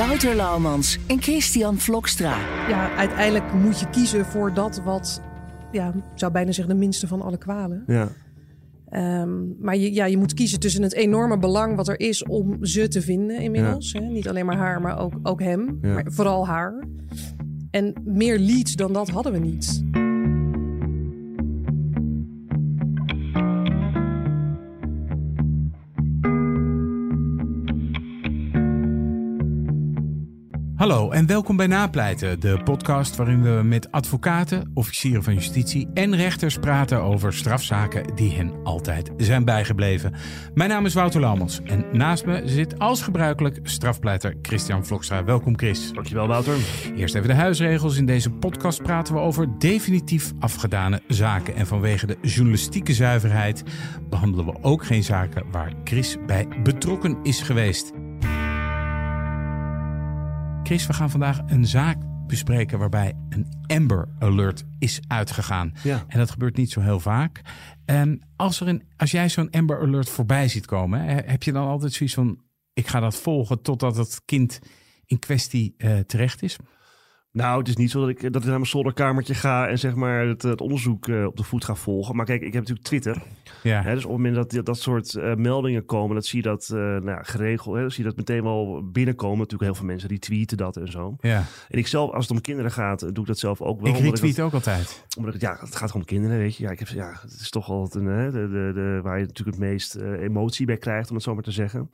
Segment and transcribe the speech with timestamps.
[0.00, 2.36] Wouter Laumans en Christian Vlokstra.
[2.68, 5.22] ja, uiteindelijk moet je kiezen voor dat wat,
[5.72, 7.82] ja, ik zou bijna zeggen, de minste van alle kwalen.
[7.86, 8.08] Ja.
[8.88, 12.64] Ehm, maar je, ja, je moet kiezen tussen het enorme belang wat er is om
[12.64, 13.92] ze te vinden inmiddels.
[13.92, 14.00] Hè?
[14.00, 15.78] Niet alleen maar haar, maar ook, ook hem.
[15.82, 15.92] Ja.
[15.92, 16.84] Maar vooral haar.
[17.70, 19.84] En meer leads dan dat hadden we niet.
[30.80, 36.16] Hallo en welkom bij Napleiten, de podcast waarin we met advocaten, officieren van justitie en
[36.16, 40.14] rechters praten over strafzaken die hen altijd zijn bijgebleven.
[40.54, 45.24] Mijn naam is Wouter Laumans en naast me zit als gebruikelijk strafpleiter Christian Vlokstra.
[45.24, 45.92] Welkom Chris.
[45.92, 46.56] Dankjewel, Wouter.
[46.96, 47.96] Eerst even de huisregels.
[47.96, 51.54] In deze podcast praten we over definitief afgedane zaken.
[51.54, 53.62] En vanwege de journalistieke zuiverheid
[54.08, 57.92] behandelen we ook geen zaken waar Chris bij betrokken is geweest.
[60.70, 65.72] Chris, we gaan vandaag een zaak bespreken waarbij een Amber Alert is uitgegaan.
[65.82, 66.04] Ja.
[66.08, 67.40] En dat gebeurt niet zo heel vaak.
[67.84, 71.66] En als, er een, als jij zo'n Amber Alert voorbij ziet komen, heb je dan
[71.66, 72.40] altijd zoiets van:
[72.72, 74.58] ik ga dat volgen totdat het kind
[75.04, 76.56] in kwestie eh, terecht is?
[77.32, 79.94] Nou, het is niet zo dat ik, dat ik naar mijn zolderkamertje ga en zeg
[79.94, 82.16] maar het, het onderzoek eh, op de voet ga volgen.
[82.16, 83.22] Maar kijk, ik heb natuurlijk Twitter.
[83.62, 83.82] Ja.
[83.82, 86.68] Hè, dus op het moment dat dat soort eh, meldingen komen, dat zie je dat
[86.72, 87.74] eh, nou ja, geregeld.
[87.74, 89.38] Hè, dan zie je dat meteen wel binnenkomen.
[89.38, 91.16] Natuurlijk heel veel mensen die tweeten dat en zo.
[91.20, 91.44] ja.
[91.68, 93.94] En ik zelf, als het om kinderen gaat, doe ik dat zelf ook wel.
[93.94, 95.04] Ik retweet dat- ook altijd.
[95.18, 96.62] Omdat ik, ja, het gaat gewoon om kinderen, weet je.
[96.64, 99.26] Ja, ik heb, ja, het is toch altijd een, hè, de, de, de, waar je
[99.26, 101.88] natuurlijk het meest emotie bij krijgt, om het zo maar te zeggen.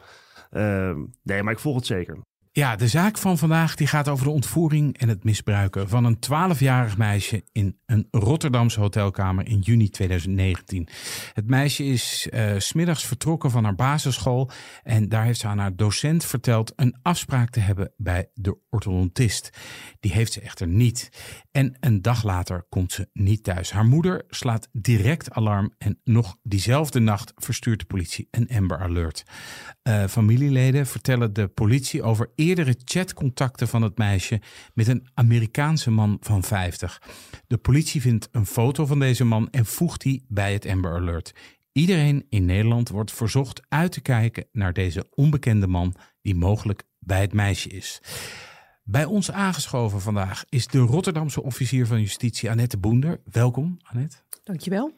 [0.50, 2.18] Ehm, nee, maar ik volg het zeker.
[2.56, 6.16] Ja, de zaak van vandaag die gaat over de ontvoering en het misbruiken van een
[6.16, 10.88] 12-jarig meisje in een Rotterdamse hotelkamer in juni 2019.
[11.32, 14.50] Het meisje is eh, s smiddags vertrokken van haar basisschool
[14.82, 19.50] en daar heeft ze aan haar docent verteld een afspraak te hebben bij de orthodontist.
[20.00, 21.08] Die heeft ze echter niet.
[21.56, 23.70] En een dag later komt ze niet thuis.
[23.70, 29.22] Haar moeder slaat direct alarm en nog diezelfde nacht verstuurt de politie een Amber Alert.
[29.82, 34.40] Eh, familieleden vertellen de politie over eerdere chatcontacten van het meisje
[34.74, 37.02] met een Amerikaanse man van 50.
[37.46, 41.34] De politie vindt een foto van deze man en voegt die bij het Amber Alert.
[41.72, 47.20] Iedereen in Nederland wordt verzocht uit te kijken naar deze onbekende man die mogelijk bij
[47.20, 48.00] het meisje is.
[48.88, 53.20] Bij ons aangeschoven vandaag is de Rotterdamse officier van justitie Annette Boender.
[53.30, 54.16] Welkom, Annette.
[54.44, 54.92] Dankjewel.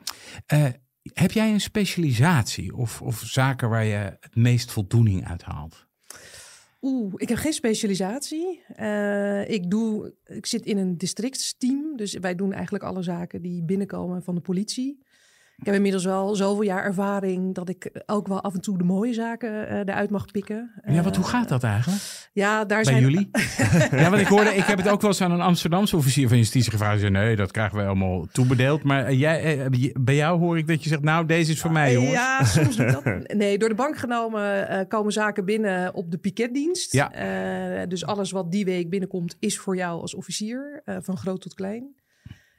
[0.47, 0.67] Eh,
[1.13, 5.87] heb jij een specialisatie of, of zaken waar je het meest voldoening uit haalt?
[6.81, 8.63] Oeh, ik heb geen specialisatie.
[8.67, 11.97] Eh, ik, doe, ik zit in een districtsteam.
[11.97, 15.07] Dus wij doen eigenlijk alle zaken die binnenkomen van de politie.
[15.61, 18.85] Ik heb inmiddels wel zoveel jaar ervaring dat ik ook wel af en toe de
[18.85, 20.71] mooie zaken eh, eruit mag pikken.
[20.87, 22.31] Ja, wat, hoe Eh, gaat dat eigenlijk?
[22.33, 23.31] Ja, daar Bij zijn jullie?
[24.01, 26.37] ja, want ik hoorde, ik heb het ook wel eens aan een Amsterdamse officier van
[26.37, 27.01] justitie gevraagd.
[27.01, 28.83] Zei, nee, dat krijgen we allemaal toebedeeld.
[28.83, 29.69] Maar eh, jij,
[30.01, 32.13] bij jou hoor ik dat je zegt, nou, deze is voor mij, jongens.
[32.13, 33.03] Ja, soms dat.
[33.37, 36.93] Nee, door de bank genomen komen zaken binnen op de piketdienst.
[36.93, 37.87] Ja.
[37.87, 41.97] Dus alles wat die week binnenkomt is voor jou als officier, van groot tot klein.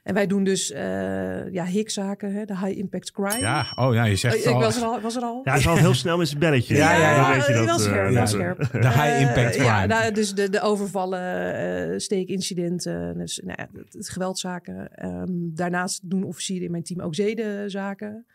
[0.02, 3.38] En wij doen dus eh ja, HIC-zaken, hè, de High Impact Crime.
[3.38, 5.00] Ja, oh, nou, je Oh, zegt ik al, was er al.
[5.00, 5.40] Was er al?
[5.44, 6.74] Ja, hij is al heel snel met zijn belletje.
[6.76, 7.16] Ja, ja, ja.
[7.28, 8.14] Dan weet je dat, wel eh, scherp, ja.
[8.14, 8.58] wel scherp.
[8.58, 9.64] de high impact Eh, crime.
[9.64, 14.94] ja, nou, dus de, de overvallen, eh, steekincidenten, dus, nou ja, het, het geweldzaken.
[14.94, 18.26] Ehm, daarnaast doen officieren in mijn team ook zedenzaken.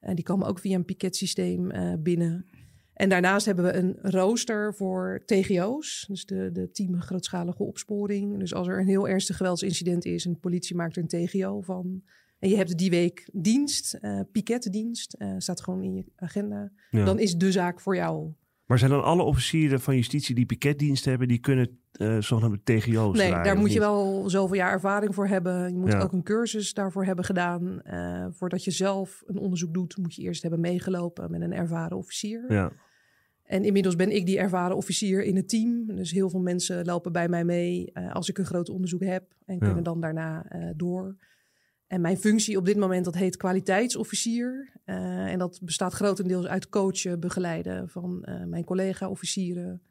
[0.00, 2.46] En die komen ook via een piketsysteem eh, binnen.
[3.00, 8.38] En daarnaast hebben we een rooster voor TGO's, dus de, de team grootschalige opsporing.
[8.38, 11.60] Dus als er een heel ernstig geweldsincident is en de politie maakt er een TGO
[11.60, 12.02] van.
[12.38, 16.70] En je hebt die week dienst, eh piketdienst, eh, staat gewoon in je agenda.
[16.90, 17.04] Ja.
[17.04, 18.32] Dan is de zaak voor jou.
[18.66, 23.16] Maar zijn dan alle officieren van justitie die piketdienst hebben, die kunnen eh zogenaamde TGO's
[23.16, 25.72] Nee, draaien, daar moet je wel zoveel jaar ervaring voor hebben.
[25.72, 26.00] Je moet Ja.
[26.00, 27.80] ook een cursus daarvoor hebben gedaan.
[28.30, 32.44] Voordat je zelf een onderzoek doet, moet je eerst hebben meegelopen met een ervaren officier.
[32.48, 32.72] Ja.
[33.50, 35.86] En inmiddels ben ik die ervaren officier in het team.
[35.86, 39.34] Dus heel veel mensen lopen bij mij mee eh, als ik een groot onderzoek heb
[39.44, 39.60] en Ja.
[39.66, 41.16] kunnen dan daarna eh, door.
[41.86, 44.72] En mijn functie op dit moment, dat heet kwaliteitsofficier.
[44.84, 49.82] Eh, en dat bestaat grotendeels uit coachen, begeleiden van mijn collega-officieren.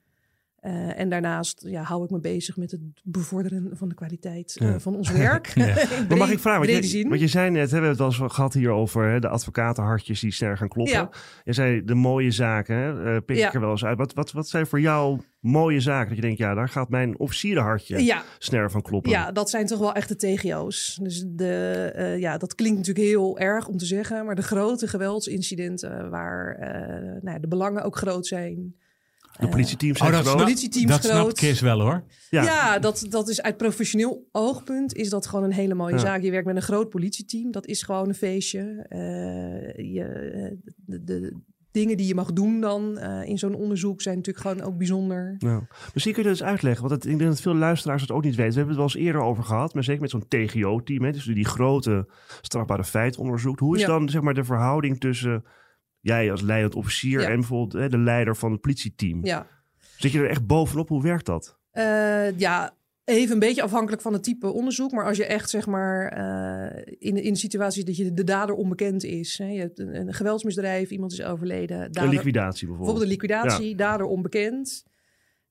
[0.61, 4.75] Eh, en daarnaast ja, hou ik me bezig met het bevorderen van de kwaliteit eh,
[4.77, 5.47] van ons werk.
[5.59, 5.65] Ja.
[6.07, 8.07] Maar mag ik vragen, want je, want je zei net, hè, we hebben het wel
[8.07, 11.09] eens gehad hier over hè, de advocatenhartjes die sneller gaan kloppen.
[11.43, 13.97] Je zei de mooie zaken, hè, eh, pik ik er wel eens uit.
[13.97, 16.07] Wat, wat, wat zijn voor jou mooie zaken?
[16.07, 19.11] Dat je denkt, ja, daar gaat mijn officierenhartje Ja, sneller van kloppen.
[19.11, 20.99] Ja, dat zijn toch wel echte TGO's.
[21.01, 26.09] Dus de, ja, dat klinkt natuurlijk heel erg om te zeggen, maar de grote geweldsincidenten
[26.09, 26.57] waar
[27.21, 28.75] nou, ja, de belangen ook groot zijn.
[29.39, 30.33] De politieteams Oh, zijn dat, groot.
[30.35, 31.37] snap, Politieteams dat snapt groot.
[31.37, 32.03] Chris wel hoor.
[32.29, 32.43] Ja.
[32.43, 35.99] Ja, dat, dat is uit professioneel oogpunt is dat gewoon een hele mooie Ja.
[35.99, 36.21] zaak.
[36.21, 38.85] Je werkt met een groot politieteam, dat is gewoon een feestje.
[38.89, 40.51] Eh, je, eh,
[40.85, 41.33] de, de
[41.71, 45.35] dingen die je mag doen dan eh, in zo'n onderzoek zijn natuurlijk gewoon ook bijzonder.
[45.39, 45.63] Nou,
[45.93, 48.23] misschien kun je dat eens uitleggen, want het, ik denk dat veel luisteraars het ook
[48.23, 48.51] niet weten.
[48.53, 51.25] We hebben het wel eens eerder over gehad, maar zeker met zo'n TGO-team, hè, dus
[51.25, 52.07] die grote
[52.41, 53.59] strafbare feit onderzoekt.
[53.59, 53.87] Hoe is Ja.
[53.87, 55.43] dan zeg maar de verhouding tussen
[56.09, 57.27] jij als leidend officier Ja.
[57.29, 59.25] en bijvoorbeeld hè, de leider van het politieteam?
[59.25, 59.47] Ja.
[59.97, 60.89] Zit je er echt bovenop?
[60.89, 61.57] Hoe werkt dat?
[61.71, 62.73] Eh, ja,
[63.05, 64.91] even een beetje afhankelijk van het type onderzoek.
[64.91, 68.55] Maar als je echt zeg maar eh, in, in de situatie dat je de dader
[68.55, 69.37] onbekend is.
[69.37, 71.81] Hè, je hebt een, een geweldsmisdrijf, iemand is overleden.
[71.81, 72.97] Een Dader, liquidatie bijvoorbeeld.
[72.99, 74.83] bijvoorbeeld een liquidatie, dader onbekend.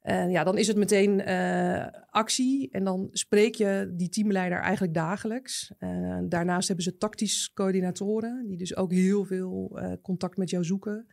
[0.08, 2.70] Ja, dan is het meteen eh, actie.
[2.70, 5.72] En dan spreek je die teamleider eigenlijk dagelijks.
[5.78, 8.44] Eh, daarnaast hebben ze tactisch coördinatoren.
[8.48, 11.06] Die dus ook heel veel eh, contact met jou zoeken.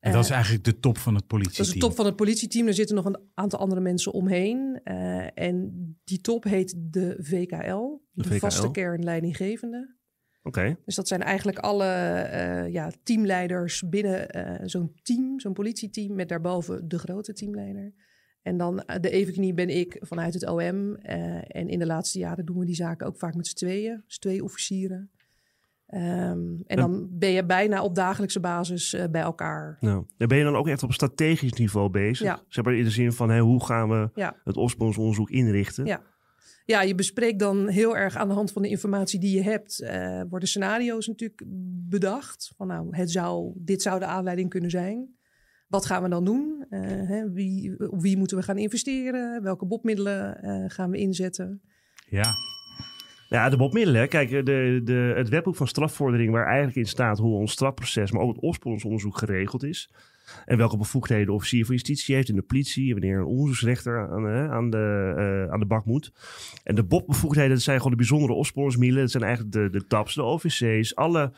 [0.00, 1.80] En dat is eigenlijk de top van het dat is politieteam.
[1.80, 2.66] de top van het politieteam.
[2.66, 4.80] Er zitten nog een aantal andere mensen omheen.
[4.82, 5.72] Eh, en
[6.04, 8.00] die top heet de VKL.
[8.12, 8.38] De, De VKL.
[8.38, 9.94] vaste kern leidinggevende.
[10.42, 10.76] Oké.
[10.84, 16.28] Dus dat zijn eigenlijk alle eh, ja, teamleiders binnen eh, zo'n team, zo'n politieteam, met
[16.28, 17.92] daarboven de grote teamleider.
[18.44, 20.94] En dan eh, de evenknie ben ik vanuit het OM.
[20.96, 24.02] eh, en in de laatste jaren doen we die zaken ook vaak met z'n tweeën,
[24.06, 25.10] dus twee officieren.
[25.86, 29.76] Ehm, en dan ben je bijna op dagelijkse basis eh, bij elkaar.
[29.80, 32.26] Nou, dan ben je dan ook echt op strategisch niveau bezig?
[32.26, 32.40] Ja.
[32.48, 34.40] Zeg maar in de zin van, hè, hoe gaan we Ja.
[34.44, 35.84] het oorsprongsonderzoek inrichten?
[35.86, 36.02] Ja.
[36.66, 39.78] Ja, je bespreekt dan heel erg aan de hand van de informatie die je hebt.
[40.30, 41.42] worden scenario's natuurlijk
[41.88, 42.52] bedacht.
[42.56, 45.14] Van nou, het zou, dit zou de aanleiding kunnen zijn.
[45.66, 46.66] Wat gaan we dan doen?
[46.70, 49.42] Eh, hè, wie, op wie moeten we gaan investeren?
[49.42, 51.62] Welke botmiddelen eh, gaan we inzetten?
[52.08, 52.32] Ja.
[53.28, 54.00] Ja, de botmiddelen.
[54.00, 54.06] hè.
[54.06, 58.22] Kijk, de, de, het wetboek van strafvordering waar eigenlijk in staat hoe ons strafproces, maar
[58.22, 59.90] ook het oorsprongsonderzoek geregeld is.
[60.44, 62.92] En welke bevoegdheden de officier van justitie heeft in de politie.
[62.92, 66.12] Wanneer een onderzoeksrechter aan, hè, aan, de, eh, aan de bak moet.
[66.64, 69.02] En de BOP-bevoegdheden, dat zijn gewoon de bijzondere opsporingsmiddelen.
[69.02, 71.32] Dat zijn eigenlijk de, de TAPS, de OVC's, alle...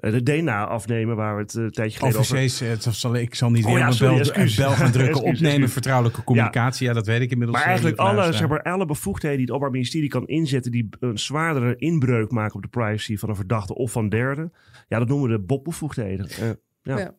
[0.00, 2.36] eh, De DNA afnemen, waar we het eh, een tijdje geleden over...
[2.36, 5.22] OVC's, eh, het zal, ik zal niet Oh weer ja, sorry, bel, gaan drukken.
[5.30, 6.86] Opnemen, vertrouwelijke communicatie.
[6.86, 7.58] Ja, dat weet ik inmiddels.
[7.58, 10.72] Maar eigenlijk alle, zeg maar, alle bevoegdheden die het Openbaar Ministerie kan inzetten...
[10.72, 14.52] die een zwaardere inbreuk maken op de privacy van een verdachte of van derden...
[14.88, 16.28] ja, dat noemen we de BOP-bevoegdheden.
[16.28, 16.50] Eh,
[16.82, 16.98] ja.
[16.98, 17.14] Ja.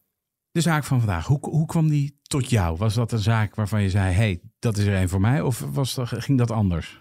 [0.51, 2.77] De zaak van vandaag, hoe, hoe kwam die tot jou?
[2.77, 5.41] Was dat een zaak waarvan je zei, hey, dat is er een voor mij?
[5.41, 6.97] Of was dat, ging dat anders?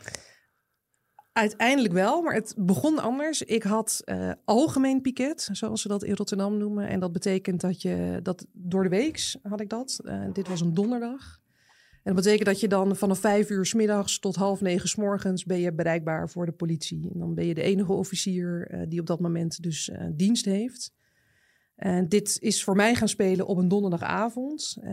[1.33, 3.43] Uiteindelijk wel, maar het begon anders.
[3.43, 6.89] Ik had eh, algemeen piket, zoals ze dat in Rotterdam noemen.
[6.89, 10.01] En dat betekent dat je dat door de weeks had ik dat.
[10.05, 11.41] Eh, dit was een donderdag.
[12.03, 14.95] En dat betekent dat je dan vanaf vijf uur s middags tot half negen s
[14.95, 17.11] morgens ben je bereikbaar voor de politie.
[17.13, 20.93] En dan ben je de enige officier eh, die op dat moment dus dienst heeft.
[21.81, 24.77] En dit is voor mij gaan spelen op een donderdagavond.
[24.83, 24.93] Eh,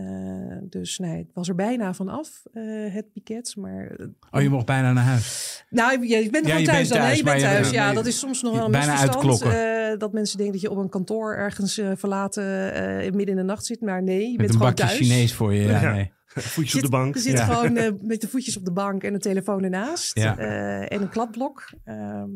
[0.62, 2.62] dus nee, het was er bijna vanaf, eh,
[2.94, 3.54] het piket.
[3.56, 5.64] Maar eh, Oh, je mocht bijna naar huis.
[5.70, 6.98] nou, je, je bent Ja, gewoon je thuis bent dan.
[6.98, 7.70] thuis, Je bent je- thuis.
[7.70, 9.24] Ja, nee, dat is soms nog wel een bijna misverstand.
[9.24, 9.90] uitklokken.
[9.92, 13.36] eh, dat mensen denken dat je op een kantoor ergens eh, verlaten eh, midden in
[13.36, 13.80] de nacht zit.
[13.80, 14.98] Maar nee, je Met bent een gewoon bakje thuis.
[15.08, 15.62] Chinees voor je.
[15.62, 15.92] Ja, Ja.
[15.92, 16.12] nee.
[16.26, 17.14] Voetjes Je op de bank.
[17.14, 17.44] Je zit Ja.
[17.44, 20.18] gewoon eh, met de voetjes op de bank en de telefoon ernaast.
[20.18, 20.38] Ja.
[20.38, 21.70] eh, en een kladblok.
[21.84, 22.28] Ehm,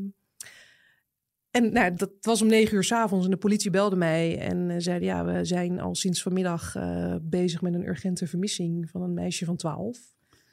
[1.52, 4.76] en nou, dat was om negen uur s'avonds en de politie belde mij en eh,
[4.78, 5.08] zeiden...
[5.08, 9.44] ja, we zijn al sinds vanmiddag eh, bezig met een urgente vermissing van een meisje
[9.44, 9.98] van 12.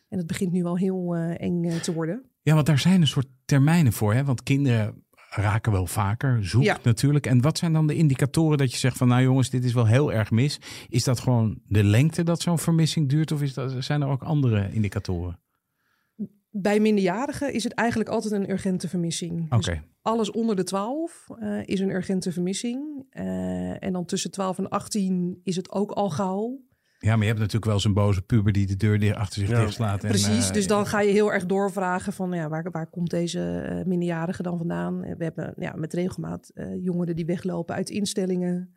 [0.09, 2.23] En het begint nu wel heel eh, eng te worden.
[2.41, 4.13] Ja, want daar zijn een soort termijnen voor.
[4.13, 4.23] Hè?
[4.23, 6.77] Want kinderen raken wel vaker zoek Ja.
[6.83, 7.25] natuurlijk.
[7.25, 9.07] En wat zijn dan de indicatoren dat je zegt van...
[9.07, 10.59] nou jongens, dit is wel heel erg mis.
[10.87, 13.31] Is dat gewoon de lengte dat zo'n vermissing duurt?
[13.31, 15.39] Of is dat, zijn er ook andere indicatoren?
[16.51, 19.43] Bij minderjarigen is het eigenlijk altijd een urgente vermissing.
[19.53, 23.05] Oké, Dus alles onder de 12 eh, is een urgente vermissing.
[23.09, 26.61] Eh, en dan tussen 12 en 18 is het ook al gauw.
[26.99, 28.51] ja, maar je hebt natuurlijk wel zo'n boze puber...
[28.53, 29.59] die de deur achter zich Ja.
[29.61, 30.03] dichtslaat.
[30.03, 33.09] En, Precies, eh, dus dan ga je heel erg doorvragen van ja, waar, waar komt
[33.09, 34.99] deze minderjarige dan vandaan?
[34.99, 38.73] We hebben ja, met regelmaat eh, jongeren die weglopen uit instellingen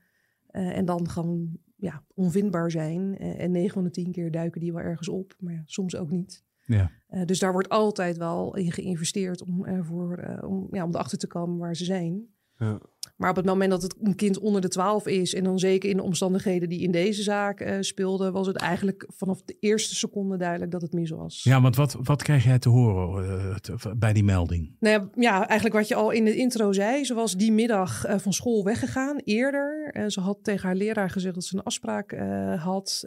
[0.47, 3.19] eh, en dan gewoon ja, onvindbaar zijn.
[3.19, 6.11] En 9 van de 10 keer duiken die wel ergens op, maar ja, soms ook
[6.11, 6.45] niet.
[6.66, 6.90] Ja.
[7.07, 11.19] Eh, dus daar wordt altijd wel in geïnvesteerd om, ervoor, eh, om, ja, om erachter
[11.19, 12.26] te komen waar ze zijn.
[12.57, 12.81] Ja.
[13.23, 15.35] Maar op het moment dat het een kind onder de 12 is...
[15.35, 18.33] en dan zeker in de omstandigheden die in deze zaak eh, speelden...
[18.33, 21.43] was het eigenlijk vanaf de eerste seconde duidelijk dat het mis was.
[21.43, 24.76] Ja, want wat, wat kreeg jij te horen eh, te- bij die melding?
[24.81, 27.05] Nou ja, ja, eigenlijk wat je al in de intro zei.
[27.05, 29.91] Ze was die middag eh, van school weggegaan, eerder.
[29.93, 32.17] En ze had tegen haar leraar gezegd dat ze een afspraak
[32.59, 33.05] had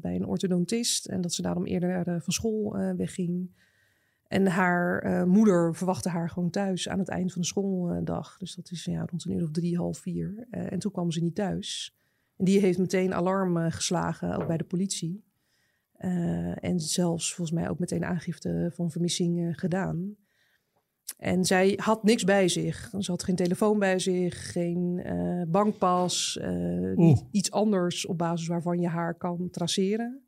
[0.00, 1.06] bij een orthodontist.
[1.06, 3.50] En dat ze daarom eerder van school wegging.
[4.32, 8.36] En haar eh, moeder verwachtte haar gewoon thuis aan het eind van de schooldag.
[8.38, 10.46] Dus dat is ja, rond een uur of drie, half vier.
[10.50, 11.96] Eh, en toen kwam ze niet thuis.
[12.36, 15.24] En die heeft meteen alarm eh, geslagen, ook bij de politie.
[16.54, 20.16] En zelfs volgens mij ook meteen aangifte van vermissing gedaan.
[21.18, 22.90] En zij had niks bij zich.
[22.98, 25.02] Ze had geen telefoon bij zich, geen
[25.48, 26.40] bankpas,
[27.30, 30.22] iets anders op basis waarvan je haar kan traceren.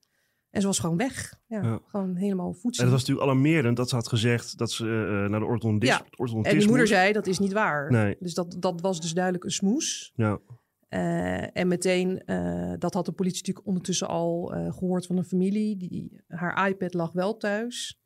[0.55, 1.35] En ze was gewoon weg.
[1.47, 1.81] Ja, Ja.
[1.87, 2.85] Gewoon helemaal En voedsel.
[2.85, 6.05] het was natuurlijk alarmerend dat ze had gezegd dat ze eh, naar de orthodontist, Ja.
[6.17, 6.99] orthodontist En die moeder moest.
[6.99, 7.91] zei, dat is niet waar.
[7.91, 8.17] Nee.
[8.21, 10.13] Dus dat, dat was dus duidelijk een smoes.
[10.17, 10.39] Ja.
[10.89, 15.25] Eh, en meteen, eh, dat had de politie natuurlijk ondertussen al eh, gehoord van een
[15.25, 15.77] familie.
[15.77, 18.01] Die, haar iPad lag wel thuis.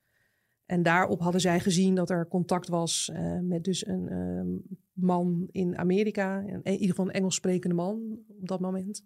[0.66, 5.48] En daarop hadden zij gezien dat er contact was eh, met dus een ehm, man
[5.50, 6.38] in Amerika.
[6.40, 9.04] In ieder geval een Engels sprekende man op dat moment.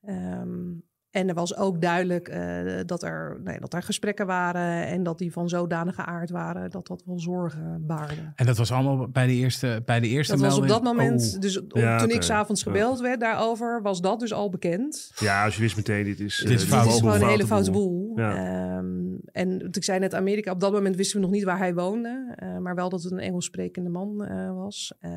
[0.00, 0.72] Ehm,
[1.14, 5.18] en er was ook duidelijk eh, dat, er, nee, dat er gesprekken waren en dat
[5.18, 8.32] die van zodanige aard waren dat dat wel zorgen baarde.
[8.34, 10.82] En dat was allemaal bij de eerste, bij de eerste Dat was op melding?
[10.84, 11.40] dat moment, Oh.
[11.40, 12.70] dus Ja, toen ik s'avonds Ja.
[12.70, 15.12] gebeld werd daarover, was dat dus al bekend.
[15.18, 16.84] ja, als je wist meteen, dit is, Dit is eh, fout.
[16.84, 18.12] Dit is boel, gewoon een hele foute boel.
[18.16, 18.34] Ja.
[18.36, 18.86] Ehm,
[19.32, 21.74] en wat ik zei net Amerika, op dat moment wisten we nog niet waar hij
[21.74, 22.32] woonde.
[22.36, 24.94] eh, maar wel dat het een Engels sprekende man eh, was.
[25.00, 25.10] Eh,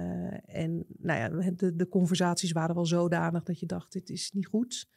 [0.46, 4.48] en nou ja, de, de conversaties waren wel zodanig dat je dacht, dit is niet
[4.48, 4.88] goed.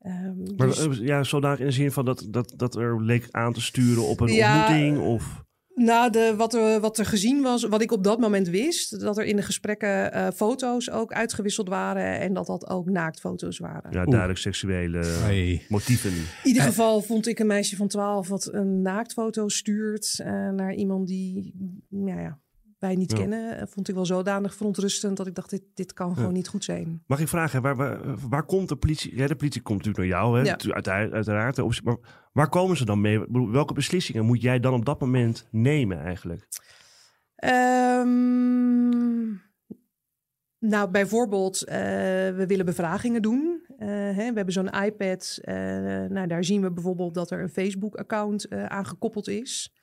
[0.00, 3.28] Ehm, Maar dus- eh, ja, zodanig in de zin van dat, dat, dat er leek
[3.30, 5.42] aan te sturen op een Ja, ontmoeting of...
[5.74, 9.18] Nou, de, wat, er, wat er gezien was, wat ik op dat moment wist, dat
[9.18, 13.92] er in de gesprekken eh, foto's ook uitgewisseld waren en dat dat ook naaktfoto's waren.
[13.92, 15.62] Ja, duidelijk seksuele Hey.
[15.68, 16.10] motieven.
[16.10, 20.74] In ieder geval vond ik een meisje van 12 wat een naaktfoto stuurt eh, naar
[20.74, 21.54] iemand die
[21.88, 22.38] nou ja,
[22.80, 23.16] wij niet Ja.
[23.18, 23.56] kennen.
[23.58, 26.64] eh, Vond ik wel zodanig verontrustend dat ik dacht, dit, dit kan gewoon niet goed
[26.64, 27.02] zijn.
[27.06, 29.16] Mag ik vragen, waar, waar, waar komt de politie?
[29.16, 30.44] Ja, de politie komt natuurlijk naar jou, hè?
[30.44, 30.50] Ja.
[30.50, 31.82] Uiteraard, uiteraard.
[31.84, 31.96] Maar
[32.32, 33.20] waar komen ze dan mee?
[33.50, 36.48] Welke beslissingen moet jij dan op dat moment nemen eigenlijk?
[37.36, 39.28] Ehm,
[40.58, 41.76] nou, bijvoorbeeld, eh,
[42.36, 43.64] we willen bevragingen doen.
[43.78, 45.38] Eh, hè, we hebben zo'n iPad.
[45.42, 45.54] eh,
[46.08, 49.74] nou, daar zien we bijvoorbeeld dat er een Facebook-account aangekoppeld is.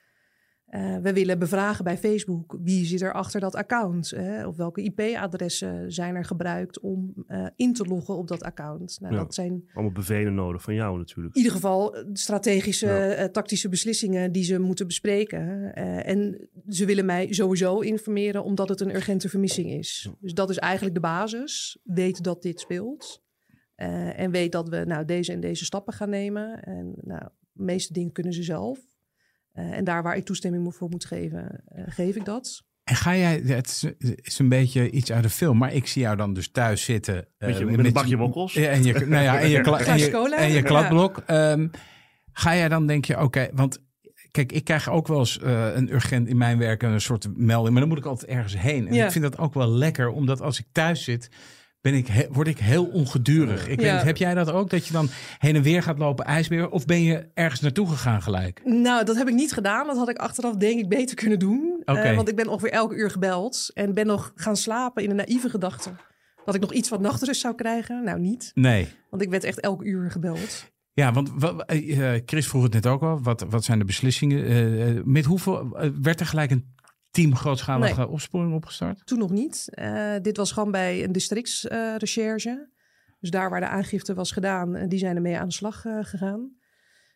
[0.67, 4.09] Eh, we willen bevragen bij Facebook wie zit er achter dat account.
[4.09, 4.47] Hè?
[4.47, 8.97] Of welke IP-adressen zijn er gebruikt om eh, in te loggen op dat account.
[9.01, 9.19] Nou, Ja.
[9.19, 11.36] Dat zijn Allemaal bevelen nodig van jou natuurlijk.
[11.36, 13.29] in ieder geval eh, strategische, Ja.
[13.29, 15.74] tactische beslissingen die ze moeten bespreken.
[16.03, 20.09] En ze willen mij sowieso informeren omdat het een urgente vermissing is.
[20.19, 21.77] Dus dat is eigenlijk de basis.
[21.83, 23.24] Weet dat dit speelt.
[23.75, 26.63] En weet dat we nou, deze en deze stappen gaan nemen.
[26.63, 28.79] En nou, de meeste dingen kunnen ze zelf.
[29.57, 32.63] Eh, en daar waar ik toestemming voor moet geven, eh, geef ik dat.
[32.83, 33.85] En ga jij, het
[34.21, 37.27] is, een beetje iets uit de film, maar ik zie jou dan dus thuis zitten.
[37.37, 38.53] eh, Met je- met een bakje wokkels?
[38.53, 40.37] Ja, en je, nou ja, en je, kla- en Glaasje je, cola.
[40.37, 40.61] en je Ja.
[40.61, 41.17] kladblok.
[41.25, 41.67] Ehm,
[42.33, 43.83] ga jij dan denk je, oké, want
[44.31, 47.71] kijk, ik krijg ook wel eens eh, een urgent in mijn werk een soort melding,
[47.71, 48.87] maar dan moet ik altijd ergens heen.
[48.87, 49.05] En Ja.
[49.05, 51.29] ik vind dat ook wel lekker, omdat als ik thuis zit,
[51.81, 53.67] ben ik he- word ik heel ongedurig.
[53.67, 54.03] Ik weet Ja.
[54.03, 57.01] heb jij dat ook, dat je dan heen en weer gaat lopen ijsbeer, of ben
[57.03, 58.62] je ergens naartoe gegaan gelijk?
[58.63, 59.88] Nou, dat heb ik niet gedaan.
[59.88, 61.81] Dat had ik achteraf denk ik beter kunnen doen.
[61.86, 62.00] Oké.
[62.00, 63.72] Eh, want ik ben ongeveer elke uur gebeld.
[63.74, 65.89] En ben nog gaan slapen in een naïeve gedachte.
[66.46, 68.03] Dat ik nog iets wat nachtrust zou krijgen.
[68.03, 68.51] Nou, niet.
[68.53, 68.88] Nee.
[69.10, 70.72] Want ik werd echt elke uur gebeld.
[70.93, 73.22] Ja, want wa- eh, Chris vroeg het net ook al.
[73.22, 74.46] Wat, wat zijn de beslissingen?
[74.46, 76.75] Eh, met hoeveel werd er gelijk een
[77.24, 79.05] team grootschalige opsporing opgestart?
[79.05, 79.67] Toen nog niet.
[79.71, 82.69] Eh, dit was gewoon bij een districtsrecherche.
[83.19, 85.97] dus daar waar de aangifte was gedaan, eh, die zijn ermee aan de slag eh,
[86.01, 86.55] gegaan.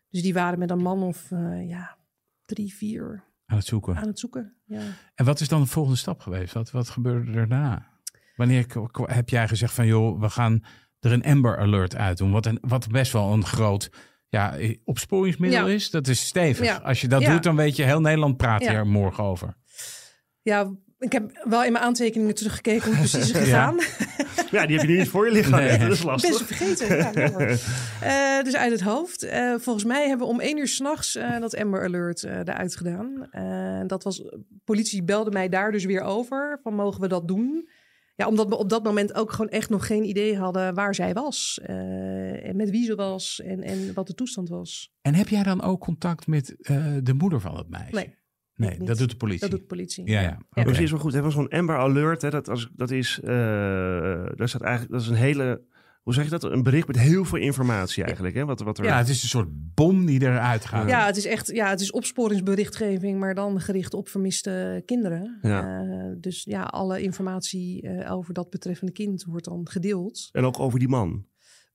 [0.10, 1.30] Dus die waren met een man of
[1.68, 1.98] ja,
[2.46, 3.96] drie, vier Aan het zoeken.
[3.96, 4.54] aan het zoeken.
[4.66, 4.82] Ja.
[5.16, 6.54] En wat is dan de volgende stap geweest?
[6.54, 7.90] Wat, wat gebeurde daarna?
[8.36, 8.66] Wanneer
[9.06, 10.64] heb jij gezegd van joh, we gaan
[11.00, 12.32] er een Amber Alert uit doen?
[12.32, 13.90] Wat, een, wat best wel een groot
[14.28, 15.74] ja, opsporingsmiddel Ja.
[15.74, 15.90] is.
[15.90, 16.66] Dat is stevig.
[16.66, 16.76] Ja.
[16.76, 17.32] Als je dat Ja.
[17.32, 19.56] doet, dan weet je, heel Nederland praat hier morgen over.
[20.42, 23.44] Ja, ik heb wel in mijn aantekeningen teruggekeken hoe het precies is Ja.
[23.44, 23.78] gegaan.
[24.52, 25.56] Ja, die heb je nu niet voor je liggen.
[25.56, 25.78] Nee.
[25.78, 26.38] Dat is lastig.
[26.38, 26.98] ze vergeten.
[26.98, 27.12] Ja.
[28.02, 29.24] Eh, dus uit het hoofd.
[29.24, 32.76] Eh, volgens mij hebben we om één uur s'nachts eh dat Amber Alert eh eruit
[32.76, 33.30] gedaan.
[33.88, 34.24] Dat was,
[34.64, 36.60] politie belde mij daar dus weer over.
[36.64, 37.70] Van mogen we dat doen?
[38.16, 41.14] Ja, omdat we op dat moment ook gewoon echt nog geen idee hadden waar zij
[41.14, 41.60] was.
[41.64, 44.92] eh, en met wie ze was en, en wat de toestand was.
[45.02, 47.96] En heb jij dan ook contact met eh, de moeder van het meisje?
[47.96, 48.16] Nee.
[48.62, 48.88] Nee, niet.
[48.88, 49.42] dat doet de politie.
[49.42, 50.10] Dat doet de politie.
[50.10, 50.64] Ja, ja.
[50.64, 51.14] Precies, maar goed.
[51.14, 52.22] Het was zo'n Amber Alert.
[52.22, 53.30] Hè, dat, als, dat is, eh
[54.36, 55.62] daar staat eigenlijk, dat is een hele,
[56.02, 56.44] hoe zeg je dat?
[56.44, 58.36] Een bericht met heel veel informatie eigenlijk.
[58.36, 60.90] Hè, wat, wat er, Ja, het is een soort bom die eruit gaat.
[60.90, 65.40] Ja, het is echt ja, het is opsporingsberichtgeving, maar dan gericht op vermiste kinderen.
[65.42, 65.82] Ja.
[65.82, 70.30] Eh, dus ja, alle informatie eh, over dat betreffende kind wordt dan gedeeld.
[70.32, 71.26] En ook over die man.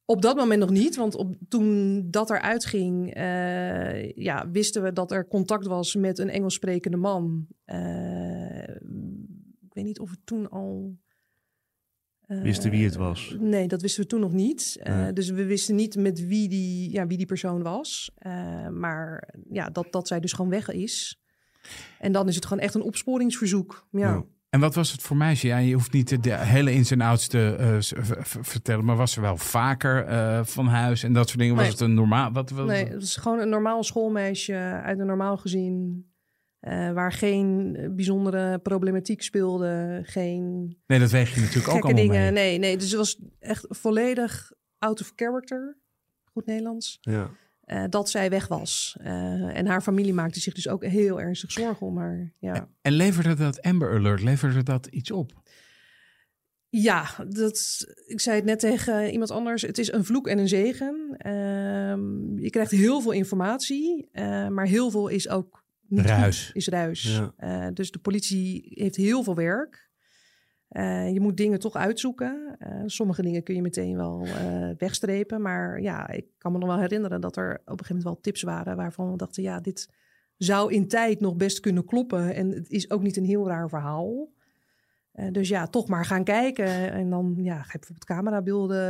[0.08, 4.92] Op dat moment nog niet, want op, toen dat eruit ging, eh, ja, wisten we
[4.92, 7.46] dat er contact was met een Engels sprekende man.
[7.64, 8.68] Eh,
[9.60, 10.96] ik weet niet of het toen al.
[12.20, 13.36] eh, Wisten wie het was?
[13.38, 14.80] Nee, dat wisten we toen nog niet.
[14.82, 15.12] Nee.
[15.12, 18.10] Dus we wisten niet met wie die, ja, wie die persoon was.
[18.72, 21.20] Maar ja, dat, dat zij dus gewoon weg is.
[21.98, 23.86] En dan is het gewoon echt een opsporingsverzoek.
[23.90, 23.98] Ja.
[24.00, 24.24] Ja.
[24.56, 25.46] En wat was het voor meisje?
[25.46, 27.76] Ja, je hoeft niet de hele ins en outs te eh,
[28.22, 31.56] vertellen, maar was ze wel vaker eh, van huis en dat soort dingen?
[31.56, 32.32] Was het een normaal?
[32.32, 36.06] Wat, wat, Nee, het is gewoon een normaal schoolmeisje uit een normaal gezin.
[36.60, 40.00] eh, waar geen bijzondere problematiek speelde.
[40.02, 42.32] Geen nee, dat weeg je natuurlijk ook gekke allemaal dingen.
[42.32, 42.44] mee.
[42.44, 45.78] Nee, nee, dus het was echt volledig out of character.
[46.32, 46.98] Goed Nederlands.
[47.00, 47.30] Ja.
[47.66, 48.96] Eh, dat zij weg was.
[49.00, 52.32] Eh, en haar familie maakte zich dus ook heel ernstig zorgen om haar.
[52.38, 55.32] Ja, En leverde dat Amber Alert, leverde dat iets op?
[56.68, 59.62] ja dat, ik zei het net tegen iemand anders.
[59.62, 61.14] Het is een vloek en een zegen.
[61.16, 66.46] Ehm, je krijgt heel veel informatie, eh, maar heel veel is ook niet Ruis.
[66.46, 67.20] goed, is ruis.
[67.36, 67.70] Ja.
[67.70, 69.85] Dus de politie heeft heel veel werk.
[70.68, 72.56] Eh, je moet dingen toch uitzoeken.
[72.58, 75.42] Eh, sommige dingen kun je meteen wel eh, wegstrepen.
[75.42, 78.20] Maar ja, ik kan me nog wel herinneren dat er op een gegeven moment wel
[78.20, 79.90] tips waren waarvan we dachten, ja, dit
[80.36, 82.34] zou in tijd nog best kunnen kloppen.
[82.34, 84.34] En het is ook niet een heel raar verhaal.
[85.30, 86.92] Dus ja, toch maar gaan kijken.
[86.92, 88.80] En dan ja, ga je bijvoorbeeld camerabeelden.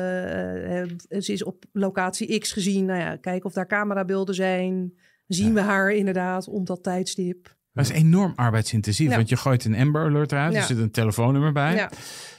[1.23, 2.85] ze is op locatie X gezien.
[2.85, 4.99] Nou ja, kijken of daar camerabeelden zijn.
[5.26, 7.56] Zien we haar inderdaad om dat tijdstip.
[7.76, 11.52] Dat is enorm arbeidsintensief, want je gooit een Amber Alert eruit, er zit een telefoonnummer
[11.52, 11.88] bij.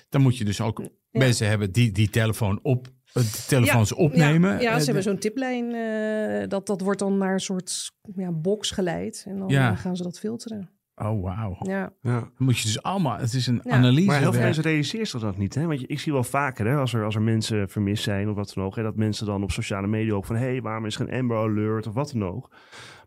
[0.09, 4.51] Dan moet je dus ook mensen hebben die die telefoon op, eh, de telefoons opnemen.
[4.53, 5.73] Ja, ja Eh, ze hebben zo'n tiplijn.
[5.73, 9.23] eh, dat, dat wordt dan naar een soort ja, box geleid.
[9.27, 9.75] En dan Ja.
[9.75, 10.69] gaan ze dat filteren.
[11.01, 11.57] Oh, wauw.
[11.59, 11.93] Ja.
[12.01, 12.19] Ja.
[12.19, 13.71] Dan moet je dus allemaal, het is een Ja.
[13.71, 14.05] analyse.
[14.07, 15.55] Maar heel veel mensen realiseren zich dat niet.
[15.55, 15.65] Hè?
[15.65, 18.35] Want je- ik zie wel vaker, hè, als, er, als er mensen vermist zijn of
[18.35, 20.85] wat dan ook, hè, dat mensen dan op sociale media ook van, hé, hey, waarom
[20.85, 22.55] is er geen Amber Alert of wat dan ook.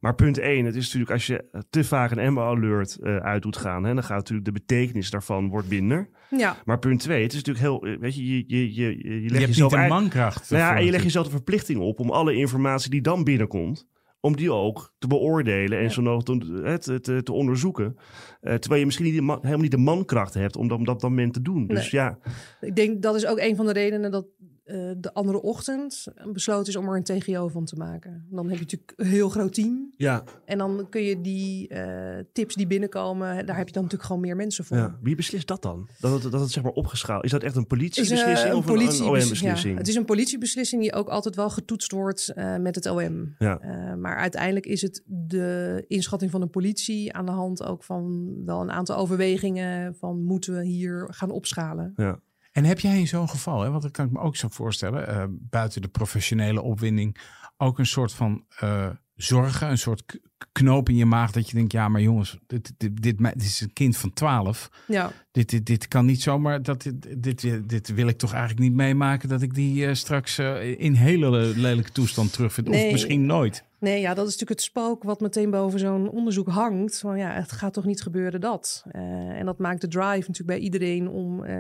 [0.00, 3.42] Maar punt één, het is natuurlijk als je te vaak een Amber Alert eh, uit
[3.42, 6.08] doet gaan, hè, dan gaat natuurlijk de betekenis daarvan wordt minder.
[6.30, 6.56] ja.
[6.64, 9.14] Maar punt twee, het is natuurlijk heel, eh, weet je, je, je, je, je, je
[9.22, 10.50] je legt hebt jezelf niet een mankracht.
[10.50, 13.88] Nou ja, en je legt jezelf de verplichting op om alle informatie die dan binnenkomt,
[14.20, 15.90] om die ook te beoordelen en Ja.
[15.90, 17.96] zo nodig te, te, te, te onderzoeken.
[18.40, 20.86] Eh, terwijl je misschien niet de man- helemaal niet de mankracht hebt om dat op
[20.86, 21.66] dat moment te doen.
[21.66, 22.18] Dus ja,
[22.60, 24.26] Ik denk dat is ook een van de redenen dat
[24.70, 28.26] eh, de andere ochtend besloten is om er een TGO van te maken.
[28.30, 29.92] Dan heb je natuurlijk een heel groot team.
[29.96, 34.08] ja, En dan kun je die eh, tips die binnenkomen, daar heb je dan natuurlijk
[34.10, 34.76] gewoon meer mensen voor.
[34.76, 34.98] ja.
[35.02, 35.88] Wie beslist dat dan?
[36.00, 37.30] Dat het, dat het zeg maar opgeschaald is.
[37.30, 39.72] dat echt een politiebeslissing of een, politie- een OM-beslissing?
[39.74, 43.34] ja, het is een politiebeslissing die ook altijd wel getoetst wordt eh, met het OM.
[43.38, 43.60] Ja.
[43.96, 48.60] Maar uiteindelijk is het de inschatting van de politie aan de hand ook van wel
[48.60, 51.92] een aantal overwegingen van moeten we hier gaan opschalen.
[51.96, 52.20] ja.
[52.60, 55.08] En heb jij in zo'n geval, hè, want dat kan ik me ook zo voorstellen,
[55.08, 57.16] eh, buiten de professionele opwinding,
[57.56, 60.20] ook een soort van eh, zorgen, een soort
[60.52, 63.72] knoop in je maag dat je denkt, ja, maar jongens, dit, dit, dit, is een
[63.72, 64.70] kind van 12.
[64.86, 68.62] Ja, Dit, dit, dit kan niet zomaar, dat, dit, dit, dit wil ik toch eigenlijk
[68.62, 72.68] niet meemaken, dat ik die eh, straks eh, in hele lelijke toestand terugvind.
[72.68, 72.92] Of Nee.
[72.92, 73.64] misschien nooit.
[73.78, 76.98] nee, ja, dat is natuurlijk het spook wat meteen boven zo'n onderzoek hangt.
[76.98, 78.84] Van ja, het gaat toch niet gebeuren dat.
[78.90, 79.02] Eh,
[79.38, 81.58] en dat maakt de drive natuurlijk bij iedereen om eh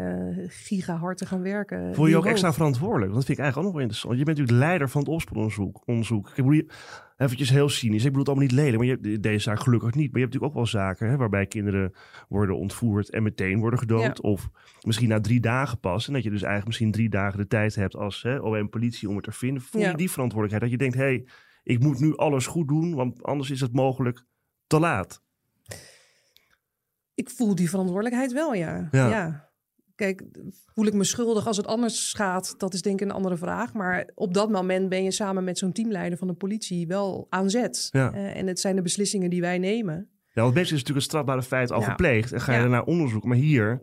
[0.48, 1.94] gigahard te gaan werken.
[1.94, 3.12] Voel je je ook extra verantwoordelijk?
[3.14, 4.18] Dat vind ik eigenlijk ook nog wel interessant.
[4.18, 5.82] Je bent natuurlijk leider van het opsporingsonderzoek.
[5.86, 6.28] Onderzoek.
[6.28, 6.62] Ik bedoel,
[7.20, 8.04] eventjes heel cynisch.
[8.04, 10.12] Ik bedoel het allemaal niet lelijk, maar je hebt deze zaak gelukkig niet.
[10.12, 11.92] Maar je hebt natuurlijk ook wel zaken hè, waarbij kinderen
[12.28, 14.02] worden ontvoerd en meteen worden gedood.
[14.02, 14.14] Ja.
[14.20, 14.50] Of
[14.82, 16.06] misschien na drie dagen pas.
[16.06, 19.14] En dat je dus eigenlijk misschien drie dagen de tijd hebt als hè, OM-politie om
[19.14, 19.62] het te vinden.
[19.62, 19.90] Voel Ja.
[19.90, 20.72] je die verantwoordelijkheid?
[20.72, 21.26] Dat je denkt, hé, hey,
[21.62, 24.24] ik moet nu alles goed doen, want anders is het mogelijk
[24.66, 25.22] te laat.
[27.14, 28.88] Ik voel die verantwoordelijkheid wel, ja.
[28.90, 29.08] Ja.
[29.08, 29.49] ja.
[30.00, 30.22] Kijk,
[30.74, 32.54] voel ik me schuldig als het anders gaat?
[32.58, 33.72] Dat is denk ik een andere vraag.
[33.72, 37.50] Maar op dat moment ben je samen met zo'n teamleider van de politie wel aan
[37.50, 37.88] zet.
[37.90, 38.12] Ja.
[38.12, 40.08] Eh, en het zijn de beslissingen die wij nemen.
[40.32, 41.86] Ja, want meestal is natuurlijk een strafbare feit al Ja.
[41.90, 42.32] gepleegd.
[42.32, 42.62] En ga je Ja.
[42.64, 43.28] daarna onderzoeken.
[43.28, 43.80] Maar hier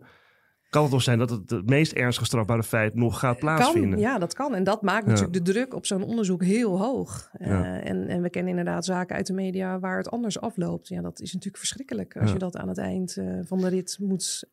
[0.70, 3.90] kan het toch zijn dat het, het meest ernstige strafbare feit nog gaat plaatsvinden.
[3.90, 4.54] Kan, ja, dat kan.
[4.54, 5.10] En dat maakt Ja.
[5.10, 7.28] natuurlijk de druk op zo'n onderzoek heel hoog.
[7.32, 10.88] Eh, en, en we kennen inderdaad zaken uit de media waar het anders afloopt.
[10.88, 12.32] Ja, dat is natuurlijk verschrikkelijk als Ja.
[12.32, 14.44] je dat aan het eind eh, van de rit moet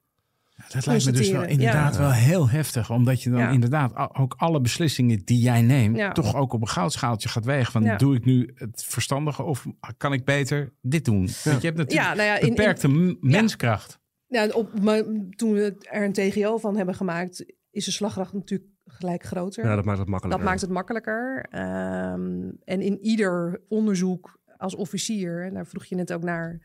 [0.69, 1.99] Dat lijkt me dus wel inderdaad Ja.
[1.99, 2.89] wel heel heftig.
[2.91, 3.49] Omdat je dan Ja.
[3.49, 5.97] inderdaad ook alle beslissingen die jij neemt...
[5.97, 6.11] Ja.
[6.11, 7.71] toch ook op een goudschaaltje gaat wegen.
[7.71, 7.95] Van Ja.
[7.97, 9.65] doe ik nu het verstandige of
[9.97, 11.17] kan ik beter dit doen?
[11.19, 12.87] Want je hebt natuurlijk Ja, nou ja, in- in- beperkte
[13.21, 13.99] menskracht.
[14.27, 18.69] Ja, op, maar toen we er een TGO van hebben gemaakt, is de slagkracht natuurlijk
[18.85, 19.65] gelijk groter.
[19.65, 20.39] Ja, dat maakt het makkelijker.
[20.41, 21.45] Dat maakt het makkelijker.
[21.49, 26.61] Ehm, en in ieder onderzoek als officier, en daar vroeg je net ook naar,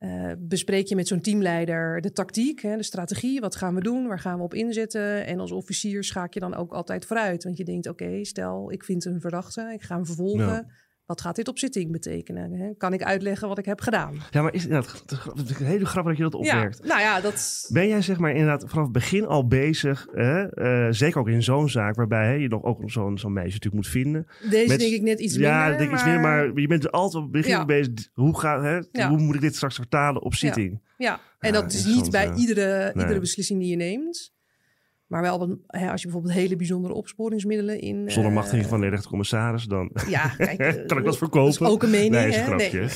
[0.00, 3.40] eh, bespreek je met zo'n teamleider de tactiek, hè, de strategie.
[3.40, 4.06] Wat gaan we doen?
[4.06, 5.26] Waar gaan we op inzetten?
[5.26, 7.44] En als officier schaak je dan ook altijd vooruit.
[7.44, 10.72] Want je denkt, oké, stel ik vind een verdachte, ik ga hem vervolgen.
[11.10, 12.52] Wat gaat dit op zitting betekenen?
[12.52, 12.74] Hè?
[12.78, 14.14] Kan ik uitleggen wat ik heb gedaan?
[14.30, 16.78] Ja, maar is, ja, het, is heel grappig dat je dat opmerkt.
[16.82, 17.68] Ja, nou ja, dat...
[17.72, 20.46] Ben jij zeg maar inderdaad vanaf het begin al bezig, hè?
[20.48, 23.74] eh, zeker ook in zo'n zaak waarbij hè, je nog ook zo'n zo'n meisje natuurlijk
[23.82, 24.26] moet vinden.
[24.50, 25.78] Deze Met- denk ik net iets ja, minder.
[25.78, 27.64] denk ik iets minder, maar je bent altijd op het begin Ja.
[27.64, 27.92] bezig.
[28.14, 29.08] Hoe, ga, hè, Ja.
[29.08, 30.80] hoe moet ik dit straks vertalen op zitting?
[30.96, 32.34] Ja, en Ja, dat is niet bij ja.
[32.34, 33.04] iedere, Nee.
[33.04, 34.32] iedere beslissing die je neemt.
[35.10, 38.10] Maar wel wat- hè, als je bijvoorbeeld hele bijzondere opsporingsmiddelen in...
[38.10, 41.52] Zonder eh, machtiging van de rechtercommissaris, dan Ja, kijk, eh, kan ik dat verkopen.
[41.58, 42.46] Dat is ook een mening, Nee, is een hè?
[42.48, 42.88] grapje.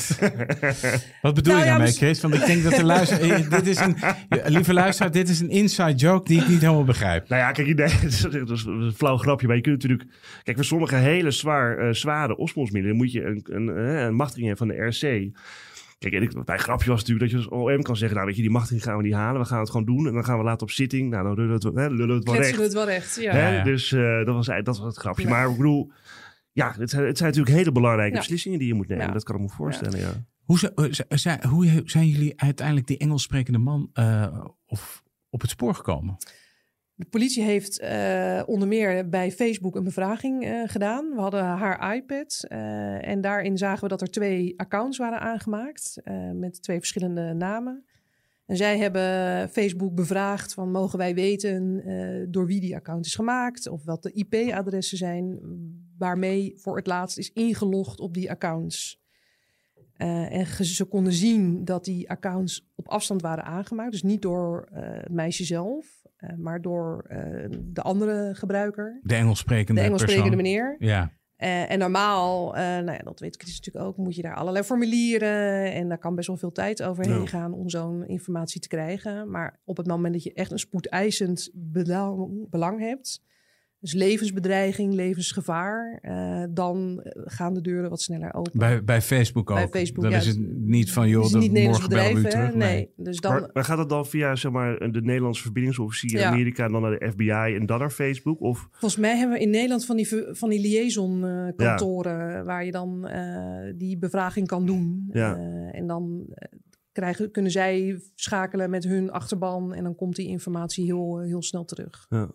[1.23, 2.21] Wat bedoel Nou je ja, daarmee, mis- Chris?
[2.21, 3.31] Want ik denk dat de luisteraar...
[3.31, 3.97] eh, dit is een,
[4.29, 7.29] ja, lieve luisteraar, dit is een inside joke die ik niet helemaal begrijp.
[7.29, 7.67] Nou ja, kijk,
[8.03, 9.47] is dat is een flauw grapje.
[9.47, 10.11] Maar je kunt natuurlijk...
[10.43, 14.47] Kijk, voor sommige hele zwaar, eh, zware opsporingsmiddelen moet je een, een, eh, een machtiging
[14.47, 15.33] hebben van de RC.
[16.11, 18.15] Kijk, en ik, mijn grapje was natuurlijk dat je als OM kan zeggen...
[18.17, 19.41] nou, weet je, die machtiging gaan we niet halen.
[19.41, 20.07] We gaan het gewoon doen.
[20.07, 21.11] En dan gaan we later op zitting.
[21.11, 22.57] Nou, dan lullen we het, hè, lullen we het wel Kletsen recht.
[22.57, 23.33] we het wel recht, ja.
[23.33, 23.49] Hè?
[23.49, 23.65] Ja, ja.
[23.65, 25.23] Dus eh, dat, was, eigenlijk- dat was het grapje.
[25.23, 25.29] Ja.
[25.29, 25.93] Maar ik bedoel...
[26.53, 28.19] Ja, het zijn, het zijn natuurlijk hele belangrijke Ja.
[28.21, 29.07] beslissingen die je moet nemen.
[29.07, 29.13] Ja.
[29.13, 30.11] Dat kan ik me voorstellen, ja.
[30.45, 35.75] Hoe, eh, hoe zijn jullie uiteindelijk die Engels sprekende man eh, of op het spoor
[35.75, 36.17] gekomen?
[36.97, 41.15] De politie heeft eh, onder meer bij Facebook een bevraging eh, gedaan.
[41.15, 45.97] We hadden haar iPad eh, en daarin zagen we dat er twee accounts waren aangemaakt
[46.35, 47.85] met twee verschillende namen.
[48.47, 51.83] En zij hebben Facebook bevraagd van mogen wij weten
[52.31, 55.41] door wie die account is gemaakt of wat de IP-adressen zijn
[55.99, 59.03] waarmee voor het laatst is ingelogd op die accounts.
[59.97, 63.93] En ze konden zien dat die accounts op afstand waren aangemaakt.
[63.93, 66.04] Dus niet door het meisje zelf,
[66.37, 67.19] maar door eh,
[67.65, 69.01] de andere gebruiker.
[69.03, 70.45] De Engels sprekende De Engels sprekende persoon.
[70.53, 70.77] meneer.
[70.79, 74.35] Ja, Eh, en normaal, eh, nou ja, dat weet Chris natuurlijk ook, moet je daar
[74.35, 75.73] allerlei formulieren.
[75.73, 77.27] En daar kan best wel veel tijd overheen Ja.
[77.27, 79.31] gaan om zo'n informatie te krijgen.
[79.31, 83.23] Maar op het moment dat je echt een spoedeisend belang, belang hebt,
[83.85, 88.59] dus levensbedreiging, levensgevaar, eh, dan eh, gaan de deuren wat sneller open.
[88.59, 89.57] bij, bij Facebook ook.
[89.57, 90.19] Bij Facebook, dan ja.
[90.19, 92.51] is het niet van, joh, dat niet Nederlands morgen bellen we bedrijf, u hè?
[92.51, 92.69] terug.
[92.69, 92.91] Nee.
[92.97, 96.31] Dus dan, Maar, maar gaat het dan via zeg maar, de Nederlandse verbindingsofficier in Ja.
[96.31, 96.65] Amerika...
[96.65, 98.41] en dan naar de FBI en dan naar Facebook?
[98.41, 102.45] Of Volgens mij hebben we in Nederland van die, van die liaison-kantoren...
[102.45, 105.09] waar je dan eh, die bevraging kan doen.
[105.13, 105.37] Ja.
[105.37, 106.59] Eh, en dan eh,
[106.93, 109.75] krijgen, kunnen zij schakelen met hun achterban...
[109.75, 112.07] en dan komt die informatie heel, heel snel terug.
[112.09, 112.31] Ja.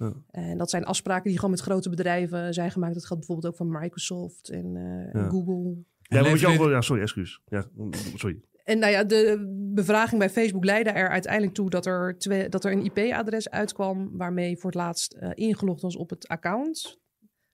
[0.00, 0.12] Ja.
[0.30, 2.94] En dat zijn afspraken die gewoon met grote bedrijven zijn gemaakt.
[2.94, 5.28] Dat geldt bijvoorbeeld ook van Microsoft en eh, Ja.
[5.28, 5.84] Google.
[6.00, 7.40] Ja, maar moet je ook levert wel, ja, sorry, excuus.
[7.46, 7.64] Ja,
[8.14, 8.40] sorry.
[8.64, 12.64] En nou ja, de bevraging bij Facebook leidde er uiteindelijk toe dat er, twee, dat
[12.64, 17.00] er een IP-adres uitkwam waarmee voor het laatst eh, ingelogd was op het account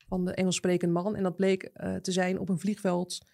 [0.08, 1.16] van de Engels sprekende man.
[1.16, 3.26] En dat bleek eh, te zijn op een vliegveld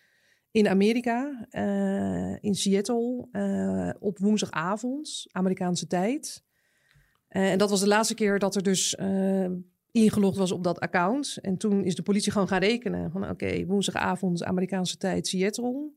[0.51, 6.45] in Amerika, eh, in Seattle, eh, op woensdagavond, Amerikaanse tijd.
[7.33, 9.51] Eh, en dat was de laatste keer dat er dus eh,
[9.91, 11.39] ingelogd was op dat account.
[11.41, 15.91] En toen is de politie gewoon gaan rekenen van oké, woensdagavond, Amerikaanse tijd, Seattle.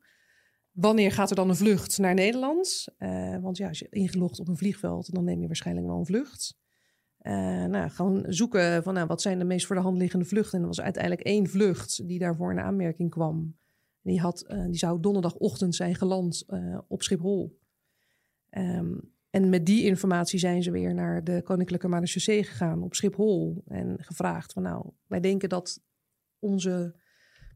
[0.71, 2.87] Wanneer gaat er dan een vlucht naar Nederland?
[2.97, 6.05] Eh, want ja, als je ingelogd op een vliegveld, dan neem je waarschijnlijk wel een
[6.05, 6.57] vlucht.
[7.67, 10.53] Nou, gewoon zoeken van nou, wat zijn de meest voor de hand liggende vluchten.
[10.53, 13.57] En er was uiteindelijk één vlucht die daarvoor in aanmerking kwam.
[14.01, 16.45] Die, had, die zou donderdagochtend zijn geland
[16.87, 17.59] op Schiphol.
[18.49, 18.93] Ehm,
[19.35, 23.63] en met die informatie zijn ze weer naar de Koninklijke Marechaussee gegaan op Schiphol.
[23.67, 25.81] En gevraagd van nou, wij denken dat
[26.39, 26.95] onze